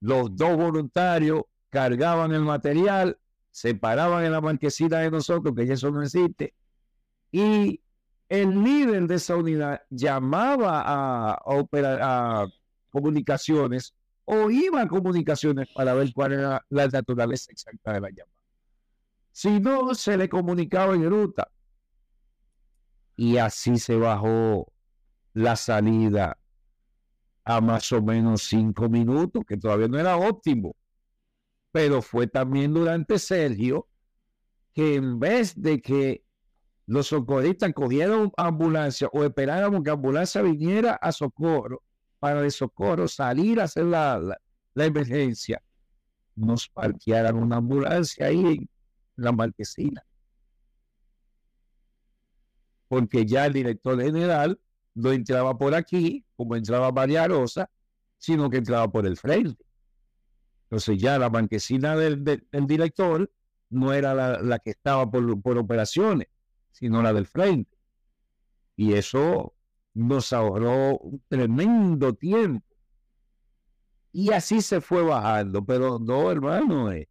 [0.00, 3.16] Los dos voluntarios cargaban el material,
[3.52, 6.54] se paraban en la marquesina de nosotros, que ya eso no existe,
[7.30, 7.80] y
[8.28, 12.46] el líder de esa unidad llamaba a, a
[12.90, 13.94] comunicaciones
[14.30, 18.42] o iba a comunicaciones para ver cuál era la naturaleza exacta de la llamada.
[19.32, 21.50] Si no, se le comunicaba en ruta.
[23.16, 24.70] Y así se bajó
[25.32, 26.38] la salida
[27.42, 30.76] a más o menos cinco minutos, que todavía no era óptimo.
[31.72, 33.88] Pero fue también durante Sergio
[34.74, 36.22] que en vez de que
[36.84, 41.82] los socorristas cogieron ambulancia o esperáramos que ambulancia viniera a socorro,
[42.18, 44.38] para de socorro salir a hacer la,
[44.74, 45.62] emergencia,
[46.34, 48.68] nos parquearan una ambulancia ahí en
[49.16, 50.04] la marquesina.
[52.88, 54.60] Porque ya el director general
[54.94, 57.70] no entraba por aquí, como entraba María Rosa,
[58.16, 59.64] sino que entraba por el frente.
[60.64, 62.24] Entonces ya la marquesina del,
[62.66, 63.30] director
[63.70, 66.28] no era la, que estaba por, por operaciones,
[66.72, 67.76] sino la del frente.
[68.76, 69.54] Y eso
[69.98, 72.64] nos ahorró un tremendo tiempo.
[74.12, 77.08] Y así se fue bajando, pero no, hermano, eh,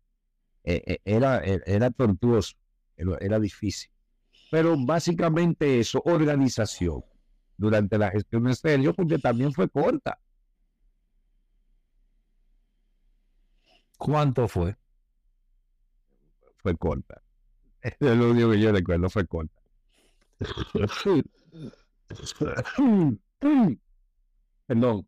[0.64, 2.56] eh, eh, era, era tortuoso,
[2.96, 3.92] era, difícil.
[4.50, 7.04] Pero básicamente eso, organización
[7.58, 10.18] durante la gestión de Sergio, porque también fue corta.
[13.98, 14.76] ¿Cuánto fue?
[16.58, 17.22] Fue corta.
[17.82, 19.62] Es lo único que yo recuerdo, fue corta.
[24.66, 25.08] Perdón.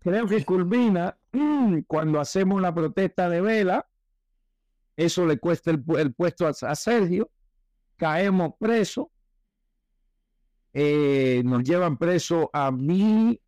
[0.00, 1.16] Creo que culmina
[1.86, 3.88] cuando hacemos la protesta de vela.
[4.96, 7.30] Eso le cuesta el, puesto a, Sergio.
[7.96, 9.06] Caemos presos.
[10.74, 13.38] Eh, nos llevan preso a mí,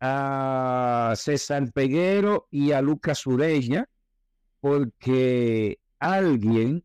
[0.00, 3.88] a César Peguero y a Lucas Ureña,
[4.60, 6.84] porque alguien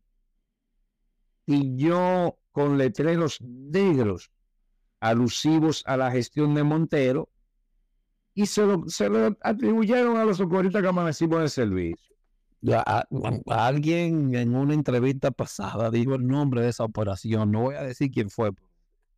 [1.46, 4.30] yo con letreros negros
[5.00, 7.28] alusivos a la gestión de Montero
[8.34, 12.14] y se lo, se lo atribuyeron a los socorristas que amanecimos de servicio.
[13.46, 18.10] alguien en una entrevista pasada dijo el nombre de esa operación, no voy a decir
[18.10, 18.50] quién fue.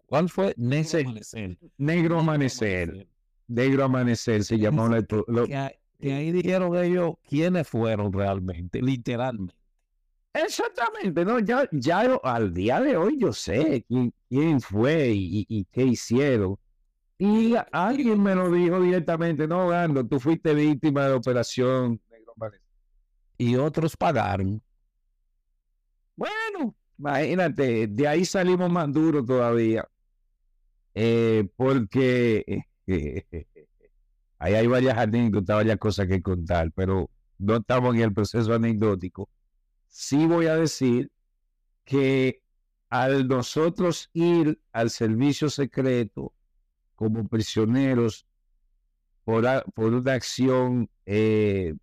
[0.07, 0.55] ¿Cuál fue?
[0.57, 1.59] Negro Amanecer.
[1.77, 3.09] Negro Amanecer.
[3.49, 4.89] Negro Amanecer se llamó.
[6.01, 9.55] que ahí dijeron ellos quiénes fueron realmente, literalmente.
[10.45, 11.41] Exactamente, ¿no?
[11.41, 13.85] Ya, ya al día de hoy yo sé
[14.29, 16.57] quién, fue y, qué hicieron.
[17.19, 22.01] Y alguien me lo dijo directamente, no, Gando, tú fuiste víctima de la operación
[23.37, 24.63] Y otros pagaron.
[26.15, 29.89] Bueno, imagínate, de ahí salimos más duros todavía.
[30.95, 32.65] Eh, porque
[34.39, 39.29] ahí hay varias anécdotas, varias cosas que contar, pero no estamos en el proceso anecdótico
[39.99, 41.11] sí voy a decir
[41.85, 42.41] que
[42.89, 46.33] al nosotros ir al servicio secreto
[46.95, 48.25] como prisioneros
[49.25, 49.45] por,
[49.75, 51.75] por una acción eh,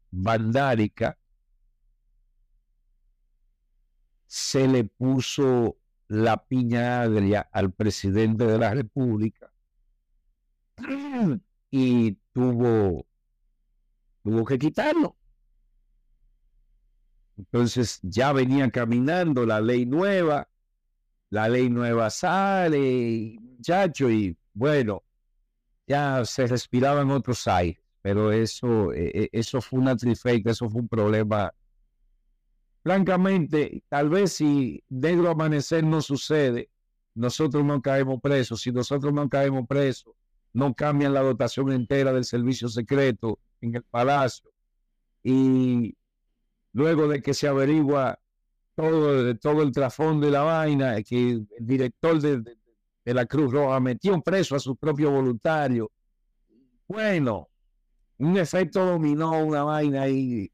[4.28, 5.76] se le puso
[6.07, 9.51] la piña agria al presidente de la República
[11.70, 13.05] y tuvo,
[14.24, 15.18] tuvo que quitarlo.
[17.38, 20.47] Entonces ya venía caminando la ley nueva,
[21.29, 25.03] la ley nueva sale, muchacho, y bueno,
[25.88, 30.81] ya se respiraban otros aires, pero eso, e, e, eso fue una trifecta, eso fue
[30.81, 31.53] un problema.
[32.83, 36.69] Francamente, tal vez si negro amanecer no sucede,
[37.15, 38.61] nosotros no caemos presos.
[38.61, 40.13] Si nosotros no caemos presos,
[40.53, 44.51] no cambian la dotación entera del servicio secreto en el palacio.
[45.23, 45.95] Y
[46.76, 48.19] luego de que se averigua
[48.76, 52.57] todo, el trasfondo de la vaina, que el director de,
[53.05, 55.89] la Cruz Roja metió preso a su propio voluntario.
[56.86, 57.47] Bueno,
[58.17, 60.51] un efecto dominó una vaina y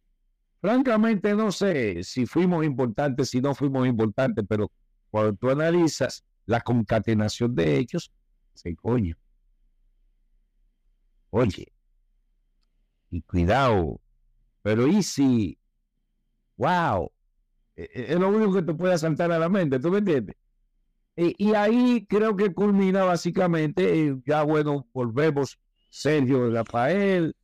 [0.62, 4.72] francamente no sé si fuimos importantes, si no fuimos importantes, pero
[5.10, 8.12] cuando tú analizas la concatenación de hechos,
[8.54, 9.16] se coño.
[11.32, 11.74] oye,
[13.10, 14.00] y cuidado,
[14.62, 15.58] pero ¿y si,
[16.62, 17.12] wow,
[17.76, 20.36] e, e, es lo único que te puede saltar a la mente, ¿tú me entiendes?
[21.16, 25.60] E, y, ahí creo que culmina básicamente, eh, ya bueno, volvemos,
[25.90, 27.36] Sergio Rafael,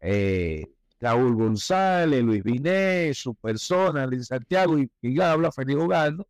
[0.00, 0.66] eh,
[1.00, 5.50] Raúl González, Luis Viné, su persona, Luis Santiago, y quien habla,
[5.88, 6.26] Gando,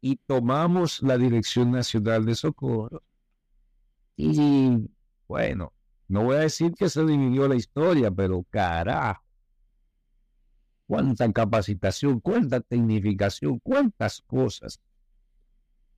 [0.00, 3.02] y tomamos la Dirección Nacional de Socorro.
[4.16, 4.88] Y
[5.28, 5.72] bueno,
[6.08, 9.22] no voy a decir que se dividió la historia, pero carajo,
[10.90, 14.80] cuánta capacitación, cuánta tecnificación, cuántas cosas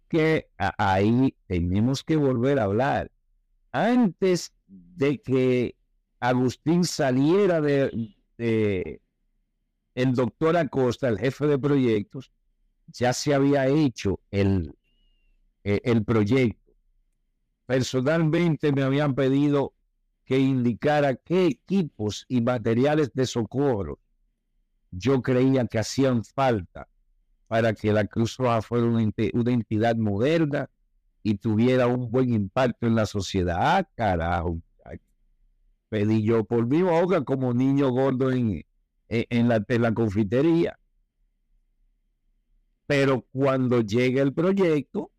[0.07, 3.11] que ahí tenemos que volver a hablar.
[3.71, 5.77] Antes de que
[6.21, 9.01] Agustín saliera de,
[9.95, 12.31] el doctor Acosta, el jefe de proyectos,
[12.89, 14.75] ya se había hecho el,
[15.65, 16.75] e, el proyecto.
[17.65, 19.73] Personalmente me habían pedido
[20.27, 24.02] que indicara qué equipos y materiales de socorro
[24.93, 26.89] yo creía que hacían falta
[27.49, 30.71] para que la Cruz Roja fuera una, entidad moderna
[31.23, 33.57] y tuviera un buen impacto en la sociedad.
[33.61, 34.61] Ah, carajo.
[35.89, 38.65] Pedí yo por mi boca como niño gordo en,
[39.09, 40.79] en, la, en la confitería.
[42.87, 45.11] Pero cuando llega el proyecto,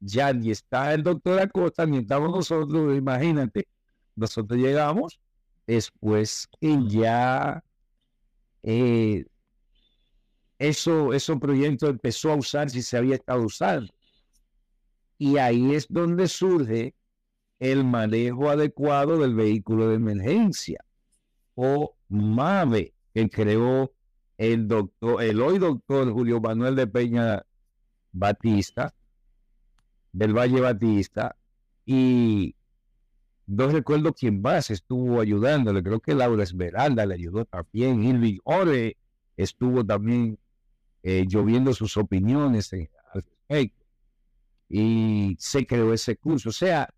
[0.00, 3.68] ya ni está el doctor Acosta, ni estamos nosotros, imagínate,
[4.14, 5.20] nosotros llegamos
[5.66, 7.62] después que ya
[8.66, 9.24] eh,
[10.58, 13.94] eso, esos proyectos empezó a usar si se había estado usando.
[15.18, 16.94] Y ahí es donde surge
[17.60, 20.84] el manejo adecuado del vehículo de emergencia
[21.54, 23.92] o MAVE, que creó
[24.36, 27.46] el doctor, el hoy doctor Julio Manuel de Peña
[28.10, 28.92] Batista,
[30.12, 31.36] del Valle Batista,
[31.84, 32.56] y
[33.46, 38.96] no recuerdo quién más estuvo ayudándole, creo que Laura Esmeralda le ayudó también, Irving Ore
[39.36, 40.38] estuvo también
[41.02, 43.84] eh, lloviendo sus opiniones al respecto.
[44.68, 46.48] Y se creó ese curso.
[46.48, 46.92] O sea,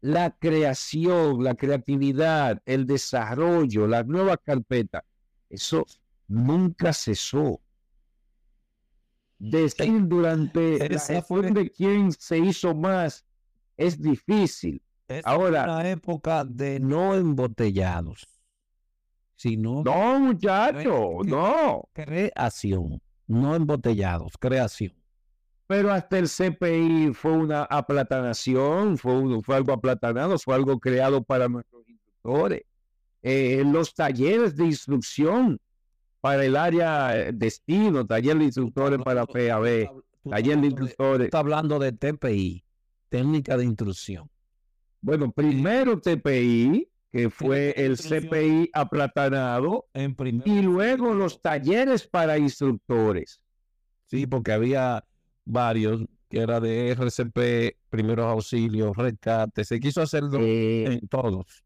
[0.00, 5.04] la creación, la creatividad, el desarrollo, la nueva carpeta,
[5.48, 5.86] eso
[6.26, 7.60] nunca cesó.
[9.38, 13.24] Decir durante la de quién se hizo más
[13.76, 14.82] es difícil
[15.24, 18.26] Ahora, una época de no embotellados,
[19.36, 24.94] sino no, muchacho, no creación, no embotellados, creación.
[25.66, 31.48] Pero hasta el CPI fue una aplatanación, fue, fue algo aplatanado, fue algo creado para
[31.48, 32.62] nuestros instructores.
[33.22, 35.58] Eh, los talleres de instrucción
[36.20, 39.90] para el área eh, destino, taller de instructores para PAB,
[40.28, 41.24] taller de instructores.
[41.26, 42.64] Está hablando de TPI,
[43.08, 44.31] técnica de instrucción.
[45.02, 49.86] Bueno, primero TPI, que fue el CPI aplatanado,
[50.44, 53.40] y luego los talleres para instructores.
[54.06, 55.04] Sí, porque había
[55.44, 61.64] varios que era de RCP, primeros auxilios, rescate, se quiso hacerlo eh, en todos.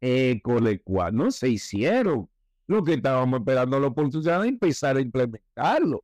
[0.00, 2.28] Eh, con el cual no se hicieron.
[2.66, 6.02] Lo que estábamos esperando la oportunidad de empezar a implementarlo.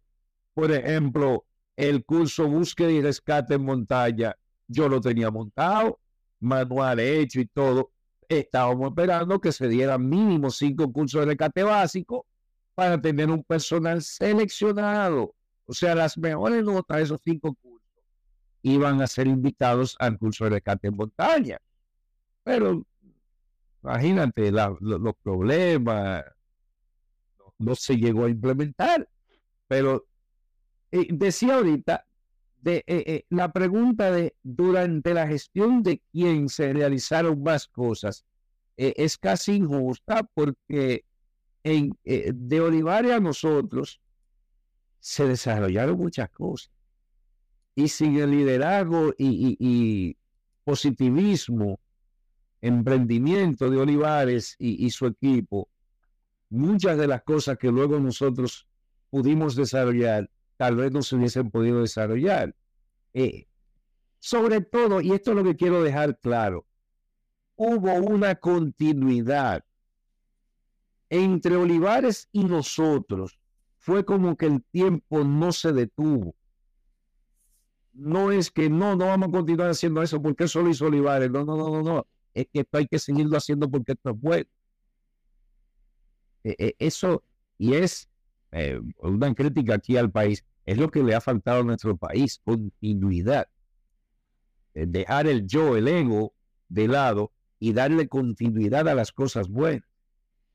[0.53, 4.37] Por ejemplo, el curso búsqueda y rescate en montaña,
[4.69, 5.99] yo lo tenía montado
[6.47, 7.91] manual hecho y todo,
[8.29, 12.27] estábamos esperando que se dieran mínimo cinco cursos de rescate básico
[12.75, 15.35] para tener un personal seleccionado.
[15.67, 17.87] O sea, las mejores notas de esos cinco cursos
[18.63, 21.59] iban a ser invitados al curso de rescate en montaña.
[22.43, 22.87] Pero
[23.83, 26.25] imagínate los problemas,
[27.59, 29.09] no, se llegó a implementar.
[29.69, 30.07] Pero
[30.93, 32.06] eh, decía ahorita,
[32.69, 38.25] eh, eh, la pregunta de durante la gestión de quién se realizaron más cosas
[38.77, 41.05] eh, es casi injusta porque
[41.63, 44.01] en, de Olivares a nosotros
[44.99, 46.73] se desarrollaron muchas cosas.
[47.77, 50.17] Y sin el liderazgo y,
[50.65, 51.79] positivismo,
[52.61, 55.69] emprendimiento de Olivares y su equipo,
[56.49, 58.67] muchas de las cosas que luego nosotros
[59.11, 62.55] pudimos desarrollar tal vez no se hubiesen podido desarrollar.
[63.15, 63.47] Eh,
[64.19, 66.67] sobre todo, y esto es lo que quiero dejar claro,
[67.57, 69.65] hubo una continuidad
[71.09, 73.39] entre Olivares y nosotros.
[73.79, 76.35] Fue como que el tiempo no se detuvo.
[77.93, 81.31] No es que no, no vamos a continuar haciendo eso porque eso lo hizo Olivares.
[81.31, 82.07] No, no, no, no, no.
[82.35, 84.51] Es que esto hay que seguirlo haciendo porque esto es bueno.
[86.45, 87.23] Eh, eh, eso,
[87.59, 88.09] y es
[88.53, 92.41] eh, una crítica aquí al país, es lo que le ha faltado a nuestro país,
[92.45, 93.49] continuidad.
[94.75, 96.35] Eh, dejar el yo, el ego
[96.69, 99.89] de lado y darle continuidad a las cosas buenas.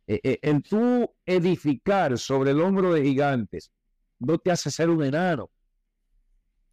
[0.05, 3.71] En eh, eh, tú edificar sobre el hombro de gigantes
[4.19, 5.49] no te hace ser un enano,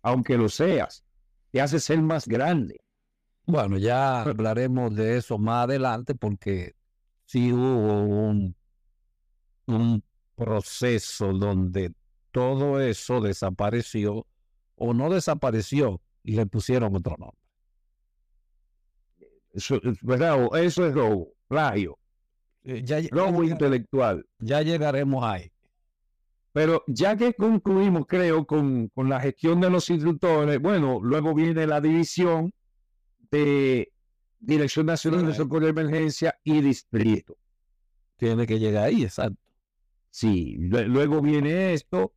[0.02, 1.04] aunque lo seas,
[1.50, 2.80] te hace ser más grande.
[3.46, 6.74] Bueno, ya hablaremos de eso más adelante porque
[7.24, 8.54] sí hubo un,
[9.66, 10.02] un
[10.38, 11.92] proceso donde
[12.30, 14.26] todo eso desapareció
[14.76, 17.36] o no desapareció y le pusieron otro nombre.
[19.52, 19.80] Eso,
[20.56, 21.98] eso es robo, plagio.
[22.62, 24.24] Eh, ya, robo intelectual.
[24.38, 25.50] Ya llegaremos ahí.
[26.52, 31.66] Pero ya que concluimos, creo, con, con la gestión de los instructores, bueno, luego viene
[31.66, 32.52] la división
[33.30, 33.92] de
[34.38, 37.36] Dirección Nacional de Socorro de Emergencia y Distrito.
[38.16, 39.47] Tiene que llegar ahí, exacto.
[40.10, 42.12] Sí, luego viene esto,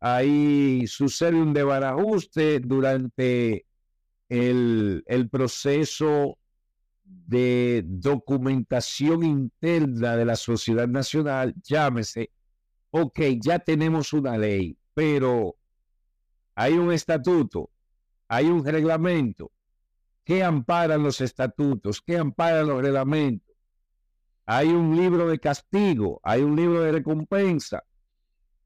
[0.00, 3.66] ahí sucede un desbarajuste durante
[4.28, 6.38] el, el proceso
[7.04, 12.30] de documentación interna de la sociedad nacional, llámese,
[12.90, 15.56] ok, ya tenemos una ley, pero
[16.54, 17.70] hay un estatuto,
[18.28, 19.52] hay un reglamento,
[20.24, 22.00] ¿Qué amparan los estatutos?
[22.00, 23.51] ¿Qué amparan los reglamentos?
[24.54, 27.84] Hay un libro de castigo, hay un libro de recompensa.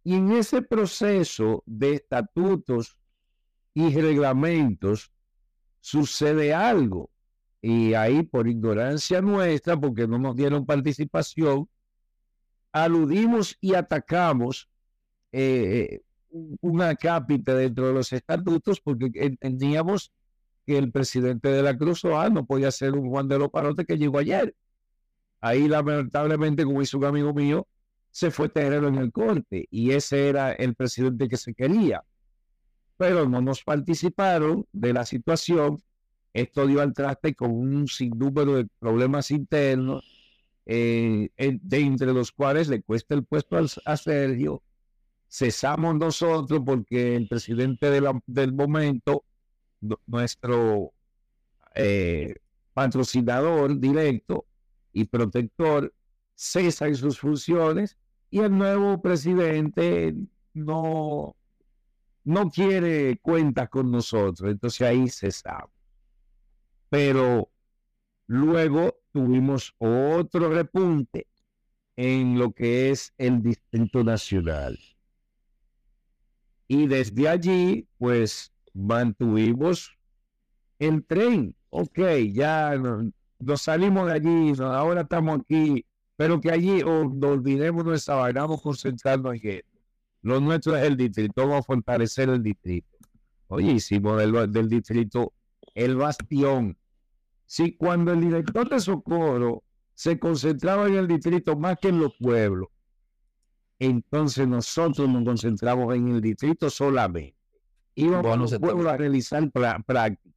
[0.03, 2.99] Y en ese proceso de estatutos
[3.72, 5.12] y reglamentos
[5.78, 7.11] sucede algo.
[7.62, 11.68] Y ahí por ignorancia nuestra, porque no nos dieron participación,
[12.72, 14.68] aludimos y atacamos
[15.30, 16.01] eh,
[16.62, 20.12] una cápita dentro de los estatutos porque entendíamos
[20.66, 23.97] que el presidente de la Cruz no podía ser un Juan de los Parotes que
[23.97, 24.53] llegó ayer.
[25.47, 27.68] Ahí lamentablemente, como hizo un amigo mío,
[28.11, 32.03] se fue terreno en el corte y ese era el presidente que se quería.
[32.97, 35.80] Pero no nos participaron de la situación.
[36.32, 40.05] Esto dio al traste con un sinnúmero de problemas internos,
[40.66, 44.64] eh, de entre los cuales le cuesta el puesto a Sergio.
[45.28, 49.22] Cesamos nosotros porque el presidente del momento
[50.07, 50.92] nuestro
[51.76, 52.34] eh,
[52.74, 54.44] patrocinador directo
[54.97, 55.92] y protector
[56.34, 57.99] cesa en sus funciones
[58.30, 60.14] y el nuevo presidente
[60.55, 61.36] no,
[62.24, 64.51] no quiere cuentas con nosotros.
[64.51, 65.70] Entonces ahí cesamos.
[66.88, 67.51] Pero
[68.26, 71.26] luego tuvimos otro repunte
[71.94, 74.78] en lo que es el Distrito Nacional.
[76.68, 79.92] Y desde allí, pues mantuvimos
[80.78, 81.55] el tren.
[81.68, 81.99] Ok,
[82.32, 82.74] ya
[83.39, 85.84] nos, salimos de allí, ahora estamos aquí,
[86.16, 89.78] pero que allí oh, nos olvidemos nuestra vaina, vamos a concentrarnos en esto.
[90.22, 92.89] Lo nuestro es el distrito, vamos a fortalecer el distrito.
[93.49, 95.32] Oye, hicimos del, del distrito
[95.74, 96.76] el bastión.
[97.45, 99.62] Si cuando el director de Socorro
[99.95, 102.68] se concentraba en el distrito más que en los pueblos,
[103.78, 107.37] entonces nosotros nos concentramos en el distrito solamente
[107.97, 110.36] íbamos a realizar prácticas.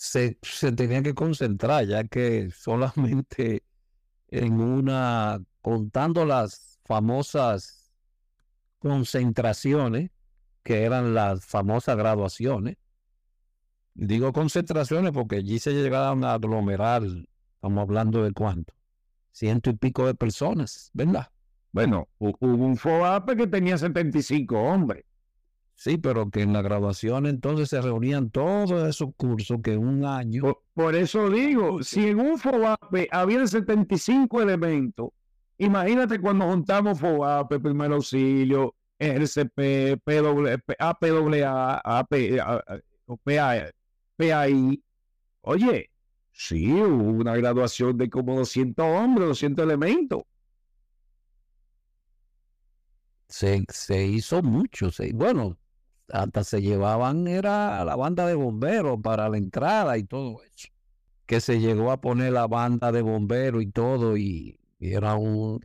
[0.00, 0.38] Se,
[0.74, 3.62] tenía que concentrar, ya que solamente
[4.28, 7.92] en una, contando las famosas
[8.78, 10.10] concentraciones,
[10.62, 12.76] que eran las famosas graduaciones,
[13.92, 18.72] digo concentraciones porque allí se llegaban a aglomerar, estamos hablando de cuánto,
[19.32, 21.28] ciento y pico de personas, ¿verdad?
[21.72, 25.04] Bueno, hubo un FOAPE que tenía 75 hombres.
[25.80, 30.42] Sí, pero que en la graduación entonces se reunían todos esos cursos que un año.
[30.74, 35.08] Por, eso digo, si en un FOBAPE había 75 elementos,
[35.56, 40.02] imagínate cuando juntamos FOBAPE, primer auxilio, RCP,
[40.78, 42.14] APWA, AP,
[44.18, 44.82] PAI.
[45.40, 45.90] Oye,
[46.30, 50.24] sí, hubo una graduación de como 200 hombres, 200 elementos.
[53.28, 54.90] Se, se hizo mucho.
[54.90, 55.56] Se, bueno,
[56.12, 60.68] hasta se llevaban, era la banda de bomberos para la entrada y todo eso.
[61.26, 65.60] Que se llegó a poner la banda de bomberos y todo, y, era un.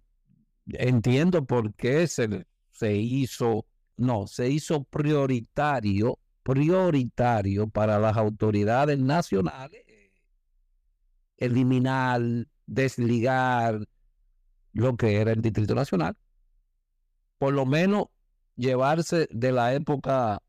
[0.68, 3.66] Entiendo por qué se, se hizo,
[3.98, 9.86] no, se hizo prioritario, prioritario para las autoridades nacionales
[11.38, 12.22] eliminar,
[12.66, 13.88] desligar
[14.74, 16.18] lo que era el Distrito Nacional.
[17.38, 18.08] Por lo menos
[18.56, 20.42] llevarse de la época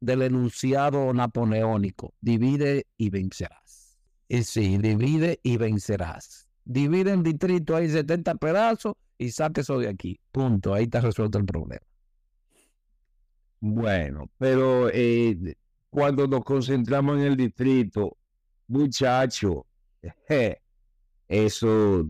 [0.00, 3.98] del enunciado napoleónico, divide y vencerás.
[4.28, 6.48] Y sí, divide y vencerás.
[6.64, 10.18] Divide en distrito, hay 70 pedazos y saque eso de aquí.
[10.30, 11.84] Punto, ahí está resuelto el problema.
[13.60, 15.56] Bueno, pero eh,
[15.88, 18.18] cuando nos concentramos en el distrito,
[18.66, 19.66] muchacho,
[21.28, 22.08] eso,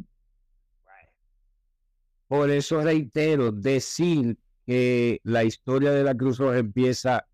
[2.27, 4.37] por eso reitero, decir
[4.67, 7.27] que la historia de la Cruz Roja empieza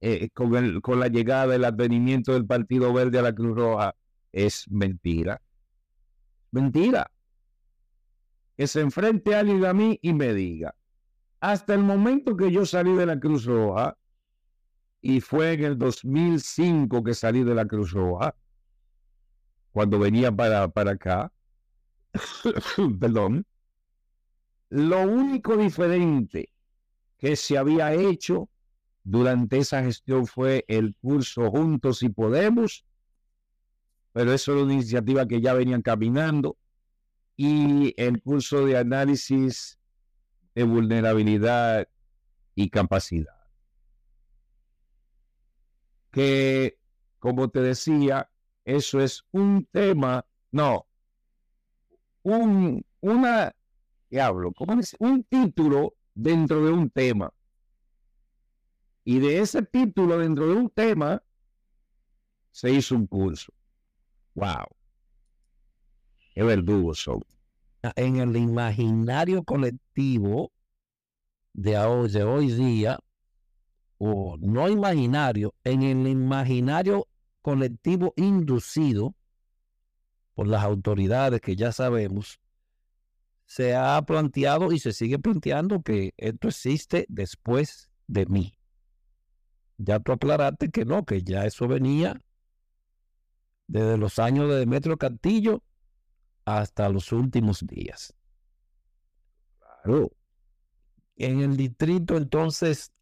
[0.00, 3.94] eh, con, el, con la llegada, el advenimiento del Partido Verde a la Cruz Roja
[4.32, 5.40] es mentira.
[6.52, 7.10] Mentira.
[8.56, 10.74] Que se enfrente alguien a mí y me diga,
[11.40, 13.96] hasta el momento que yo salí de la Cruz Roja,
[15.02, 18.34] y fue en el 2005 que salí de la Cruz Roja,
[19.72, 21.32] cuando venía para, para acá,
[23.00, 23.46] perdón,
[24.68, 26.50] lo único diferente
[27.20, 28.48] que se había hecho
[29.04, 32.86] durante esa gestión fue el curso Juntos y Podemos,
[34.12, 36.56] pero eso era una iniciativa que ya venían caminando,
[37.36, 39.78] y el curso de análisis
[40.54, 41.88] de vulnerabilidad
[42.54, 43.36] y capacidad.
[46.10, 46.78] Que,
[47.18, 48.30] como te decía,
[48.64, 50.86] eso es un tema, no,
[52.22, 53.54] un, una,
[54.10, 54.96] diablo, ¿cómo es?
[54.98, 57.32] Un título dentro de un tema.
[59.04, 61.22] Y de ese título dentro de un tema
[62.52, 63.52] se hizo un curso.
[64.34, 64.66] Wow.
[66.34, 67.24] Qué verdugo son.
[67.96, 70.52] En el imaginario colectivo
[71.54, 72.98] de hoy, de hoy día,
[73.98, 77.08] o no imaginario, en el imaginario
[77.42, 79.14] colectivo inducido
[80.34, 82.38] por las autoridades que ya sabemos,
[83.50, 88.54] se ha planteado y se sigue planteando que esto existe después de mí.
[89.76, 92.22] Ya tú aclaraste que no, que ya eso venía
[93.66, 95.64] desde los años de Demetrio Castillo
[96.44, 98.14] hasta los últimos días.
[99.58, 100.12] Claro.
[101.16, 102.92] En el distrito, entonces,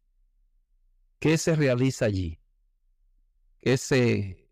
[1.19, 2.39] ¿qué se realiza allí?
[3.61, 4.49] ¿Qué se...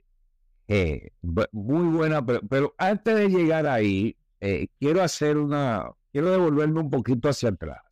[0.68, 1.10] Eh,
[1.52, 7.30] muy buena, pero, antes de llegar ahí, eh, quiero hacer una, quiero devolverme un poquito
[7.30, 7.84] hacia atrás,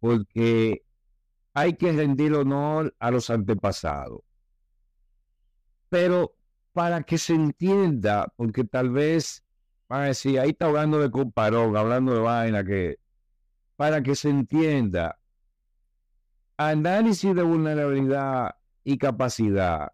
[0.00, 0.82] porque
[1.54, 4.20] hay que rendir honor a los antepasados.
[5.88, 6.34] Pero
[6.72, 9.42] para que se entienda, porque tal vez
[9.88, 12.98] van a decir, ahí está hablando de comparón, hablando de vaina, que
[13.76, 15.18] para que se entienda,
[16.56, 19.92] análisis de vulnerabilidad y capacidad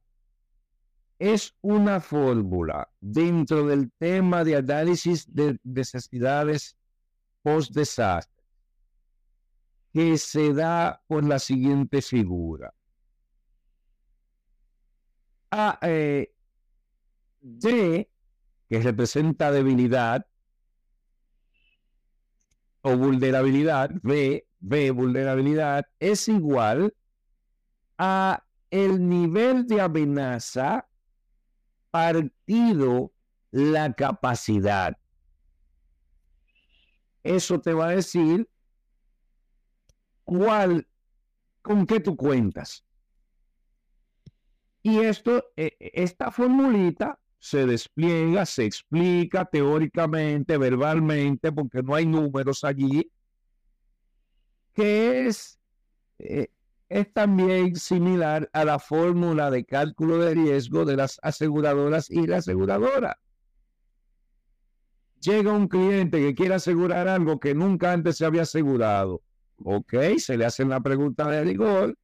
[1.18, 6.76] es una fórmula dentro del tema de análisis de necesidades
[7.42, 8.42] post-desastre
[9.92, 12.74] que se da por la siguiente figura.
[15.52, 16.34] A, eh,
[17.40, 18.10] D,
[18.68, 20.26] que representa debilidad
[22.82, 26.92] o vulnerabilidad, B, B, vulnerabilidad, es igual
[27.96, 30.88] a el nivel de amenaza
[31.94, 33.12] partido
[33.52, 34.98] la capacidad.
[37.22, 38.48] Eso te va a decir
[40.24, 40.88] cuál,
[41.62, 42.84] con qué tú cuentas.
[44.82, 52.06] Y esto, e, e, esta formulita se despliega, se explica teóricamente, verbalmente, porque no hay
[52.06, 53.08] números allí,
[54.72, 55.60] que es,
[56.18, 56.48] eh,
[56.88, 62.38] es también similar a la fórmula de cálculo de riesgo de las aseguradoras y la
[62.38, 63.18] aseguradora.
[65.20, 69.22] Llega un cliente que quiere asegurar algo que nunca antes se había asegurado
[69.58, 71.96] Ok, se le hace la pregunta de rigor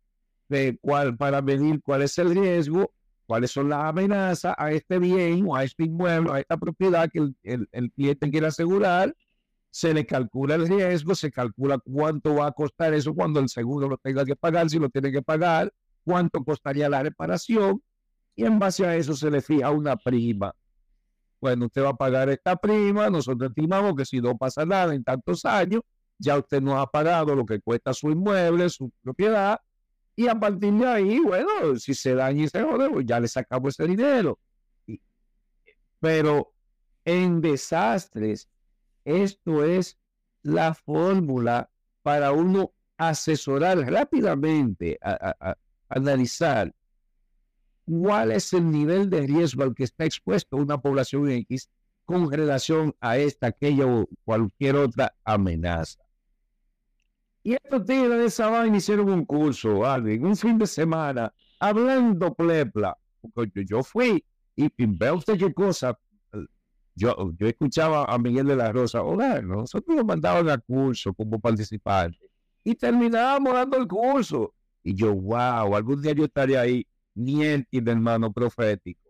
[0.48, 2.92] de cuál, para medir cuál es el riesgo,
[3.26, 7.18] cuáles son las amenazas a este bien o a este inmueble, a esta propiedad que
[7.42, 9.14] el, el, cliente quiere asegurar.
[9.70, 13.88] Se le calcula el riesgo, se calcula cuánto va a costar eso cuando el seguro
[13.88, 15.72] lo tenga que pagar, si lo tiene que pagar,
[16.04, 17.82] cuánto costaría la reparación,
[18.34, 20.52] y en base a eso se le fija una prima.
[21.40, 25.04] Bueno, usted va a pagar esta prima, nosotros estimamos que si no pasa nada en
[25.04, 25.82] tantos años,
[26.18, 29.60] ya usted no ha pagado lo que cuesta su inmueble, su propiedad,
[30.16, 33.28] y a partir de ahí, bueno, si se daña y se jode, pues ya le
[33.28, 34.38] sacamos ese dinero.
[35.98, 36.52] Pero
[37.04, 38.48] en desastres,
[39.10, 39.98] esto es
[40.42, 41.70] la fórmula
[42.02, 44.98] para uno asesorar rápidamente,
[45.88, 46.74] analizar
[47.84, 51.68] cuál es el nivel de riesgo al que está expuesto una población X
[52.04, 56.00] con relación a esta, aquella o cualquier otra amenaza.
[57.42, 62.34] Y estos tigres de esa vaina hicieron un curso, alguien, un fin de semana, hablando
[62.34, 62.96] plepla.
[63.34, 64.24] Porque yo fui
[64.56, 65.98] y, veo usted qué cosa.
[67.00, 71.40] Yo, yo escuchaba a Miguel de la Rosa, hola, nosotros nos mandaban a curso como
[71.40, 72.20] participantes
[72.62, 74.54] y terminábamos dando el curso.
[74.82, 79.00] Y yo, wow, algún día yo estaré ahí, ni el hermano profético.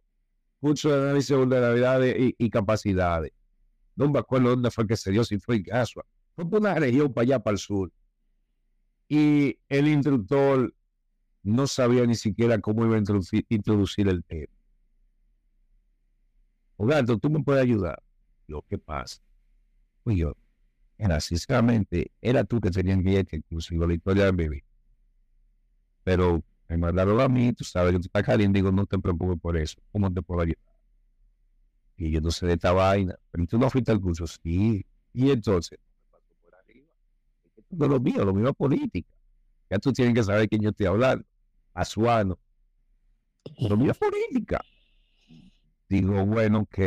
[0.61, 3.33] curso de análisis de vulnerabilidades y, capacidades.
[3.97, 6.05] No me acuerdo dónde fue que se dio, si fue en Gasua.
[6.37, 7.91] Fue por una región para allá, para el sur.
[9.09, 10.73] Y el instructor
[11.43, 12.99] no sabía ni siquiera cómo iba a
[13.49, 14.53] introducir, el tema.
[16.87, 18.03] Gato, tú me puedes ayudar.
[18.47, 19.21] Lo que pasa.
[20.03, 20.35] Pues yo,
[20.99, 24.63] era sinceramente, era tú que tenías ir, inclusive la historia de mi
[26.05, 29.41] Pero me mandaron a mí, tú sabes que tú estás caliente, digo, no te preocupes
[29.41, 30.59] por eso, ¿cómo te puedo ayudar?
[31.97, 34.85] Y yo no sé de esta vaina, pero tú no fuiste al curso, sí.
[35.13, 35.79] Y entonces,
[36.41, 36.89] por arriba.
[37.71, 39.11] No lo mío, lo mío es política.
[39.69, 41.25] Ya tú tienes que saber quién yo estoy hablando.
[41.75, 42.39] Azuano.
[43.59, 44.61] Lo mío es política.
[45.91, 46.79] Digo, bueno, ok,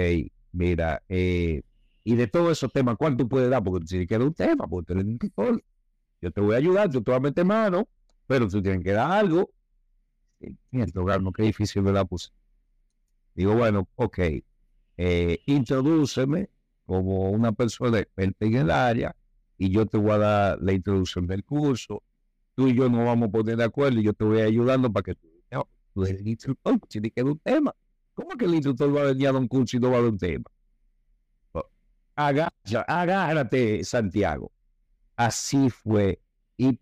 [0.54, 1.62] mira, eh,
[2.06, 3.62] y de todos esos temas, ¿cuál tú puedes dar?
[3.64, 5.00] Porque si queda un tema, porque tú
[5.44, 5.60] eres
[6.22, 7.88] Yo te voy a ayudar, yo te voy a meter mano,
[8.28, 9.52] pero tú tienes que dar algo.
[10.72, 12.30] Cierto, no qué difícil me la puse.
[13.36, 14.20] Digo, bueno, ok,
[14.98, 16.50] eh, introdúceme
[16.86, 19.16] como una persona experta en el área
[19.58, 22.04] y yo te voy a dar la introducción del curso.
[22.56, 25.04] Tú y yo nos vamos a poner de acuerdo y yo te voy ayudando para
[25.04, 27.76] que tú, no, tú eres el instructor, tiene que dar un tema.
[28.14, 30.10] ¿Cómo que el instructor va a venir a un curso y no va a dar
[30.12, 30.46] un tema?
[32.16, 34.52] agárrate, Santiago.
[35.16, 36.20] Así fue.
[36.58, 36.80] Y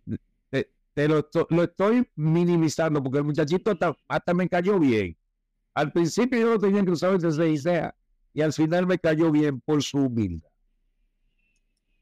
[0.93, 1.29] te, lo,
[1.63, 3.77] estoy minimizando porque el muchachito
[4.07, 5.17] hasta, me cayó bien.
[5.73, 7.95] Al principio yo no tenía usar desde Isea
[8.33, 10.49] y al final me cayó bien por su humildad.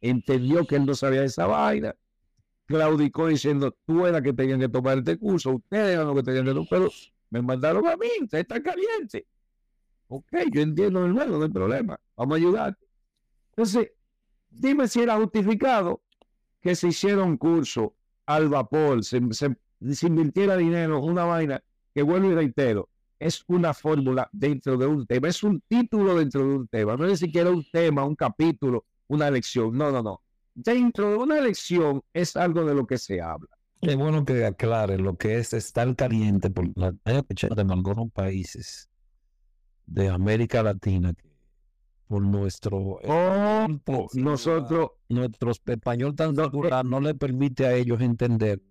[0.02, 1.96] Entendió que él no sabía esa vaina.
[2.66, 6.46] Claudicó diciendo, tú eras que tenían que tomar este curso, ustedes eran los que tenían
[6.46, 6.90] que tomar,
[7.30, 9.28] me mandaron a mí, usted está caliente.
[10.08, 12.88] Ok, yo entiendo nuevo, no hay problema, vamos a ayudarte.
[13.52, 13.92] Entonces,
[14.50, 16.02] dime si era justificado
[16.62, 21.64] que se hiciera un curso al vapor, se, invirtiera dinero, una vaina
[21.94, 26.42] que vuelvo y reitero, es una fórmula dentro de un tema, es un título dentro
[26.42, 30.02] de un tema, no es ni siquiera un tema, un capítulo, una lección, no, no,
[30.02, 30.22] no.
[30.56, 33.59] Dentro de una lección es algo de lo que se habla.
[33.82, 38.90] Es bueno que aclare lo que es estar caliente, por la en algunos países
[39.86, 41.14] de América Latina
[42.08, 43.68] por nuestro oh,
[44.14, 48.62] nosotros nuestro español tan natural no le permite a ellos entender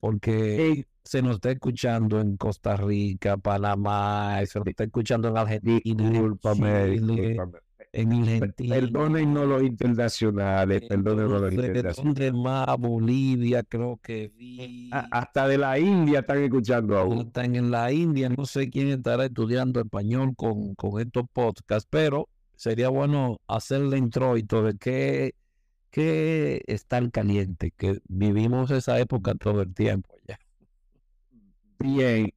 [0.00, 6.10] porque se nos está escuchando en Costa Rica, Panamá, se nos está escuchando en Argentina,
[7.94, 8.76] en Argentina.
[8.76, 12.32] Los internacionales, perdonen los internacionales.
[12.34, 12.76] más?
[12.78, 14.90] Bolivia, creo que vi.
[14.92, 17.18] hasta de la India están escuchando aún.
[17.26, 22.28] Están en la India, no sé quién estará estudiando español con, con estos podcasts, pero
[22.56, 25.34] sería bueno hacer el introito de qué,
[25.90, 30.13] qué estar caliente, que vivimos esa época todo el tiempo
[31.78, 32.32] Bien,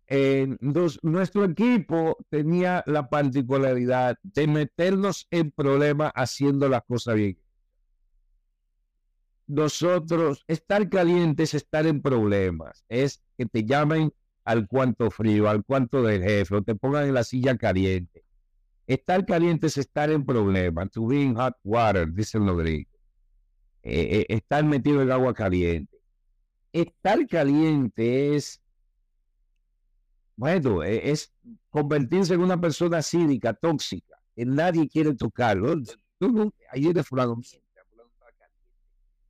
[1.01, 7.37] nuestro equipo tenía la particularidad de meternos en problemas haciendo las cosas bien.
[9.47, 14.11] Nosotros, estar caliente es estar en problemas, es que te llamen
[14.43, 18.23] al cuanto frío, al cuanto del jefe, o te pongan en la silla caliente.
[18.87, 20.89] Estar caliente es estar en problemas.
[20.91, 22.93] To be in hot water, dicen los gringos.
[23.83, 25.97] Eh, eh, estar metido en agua caliente.
[26.71, 28.61] Estar caliente es,
[30.37, 31.33] bueno, e, es
[31.69, 35.75] convertirse en una persona cínica, tóxica, que nadie quiere tocarlo.
[36.71, 37.41] Ayer de fulano,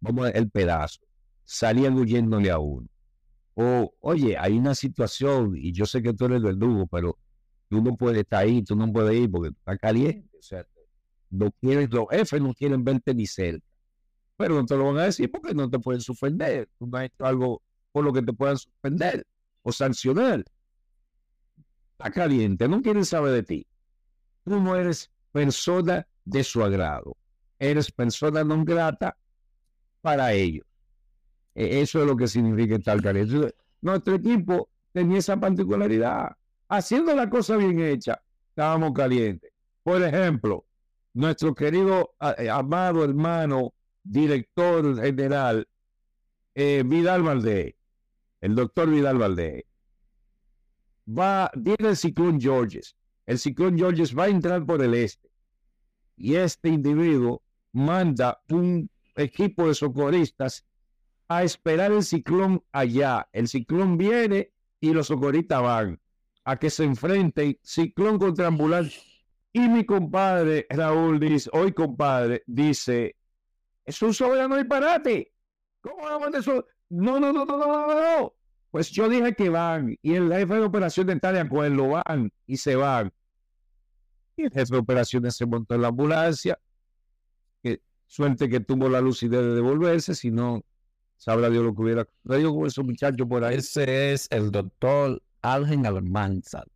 [0.02, 1.00] vamos el pedazo.
[1.46, 2.88] Salían huyéndole a uno.
[3.56, 7.18] O, oye, hay una situación, y yo sé que tú eres verdugo, pero
[7.70, 10.38] tú no puedes estar ahí, tú no puedes ir porque está caliente.
[10.38, 10.68] O sea,
[11.30, 13.66] no quieres, los jefes no quieren verte ni cerca.
[14.36, 16.70] Pero no te lo van a decir porque no te pueden suspender.
[16.78, 19.26] Tú no has hecho algo por lo que te puedan suspender
[19.64, 20.44] o sancionar.
[21.98, 23.68] Está caliente, no quieren saber de ti.
[24.44, 27.18] Tú no eres persona de su agrado.
[27.58, 29.18] Eres persona no grata
[30.02, 30.66] para ellos.
[31.56, 33.56] E, eso es lo que significa estar caliente.
[33.82, 36.38] Nuestro equipo tenía esa particularidad
[36.70, 39.52] haciendo la cosa bien hecha, estábamos calientes.
[39.82, 40.66] Por ejemplo,
[41.14, 43.74] nuestro querido eh, amado hermano,
[44.04, 45.68] director general,
[46.54, 47.74] eh, Vidal Valdés,
[48.42, 49.64] el doctor Vidal Valdés,
[51.08, 52.96] va, viene el ciclón Georges.
[53.26, 55.30] El ciclón Georges va a entrar por el este.
[56.16, 57.44] Y este individuo
[57.74, 60.66] manda un equipo de socorristas
[61.28, 63.28] a esperar el ciclón allá.
[63.32, 66.00] El ciclón viene y los socorristas van
[66.46, 69.02] a que se enfrenten ciclón contra ambulancia.
[69.52, 73.16] Y mi compadre Raúl dice, hoy compadre, dice,
[73.84, 75.34] es un soberano disparate.
[75.82, 76.66] ¿Cómo a eso?
[76.90, 78.37] No, no, no, no, no, no, no.
[78.72, 82.58] Pues yo dije que van y el jefe de operación está de acuerdo, van y
[82.58, 83.12] se van.
[84.36, 86.60] Y el jefe de operaciones se montó en la ambulancia.
[87.64, 90.64] Que, suerte que tuvo la lucidez de devolverse, si no,
[91.16, 93.56] sabrá Dios lo que hubiera traído con esos muchachos por ahí.
[93.56, 96.68] Ese es el doctor Algen Almanzar.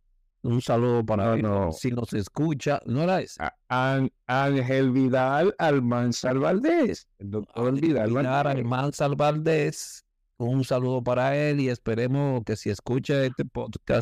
[0.42, 1.36] Un saludo para.
[1.36, 1.70] No.
[1.70, 3.40] Si nos escucha, ¿no era ese?
[3.68, 7.06] Ángel Vidal Almanzar Valdés.
[7.20, 8.56] El doctor Vidal Valdés.
[8.56, 10.04] Almanzar Valdés.
[10.44, 14.00] Un saludo para él y esperemos que si escucha este podcast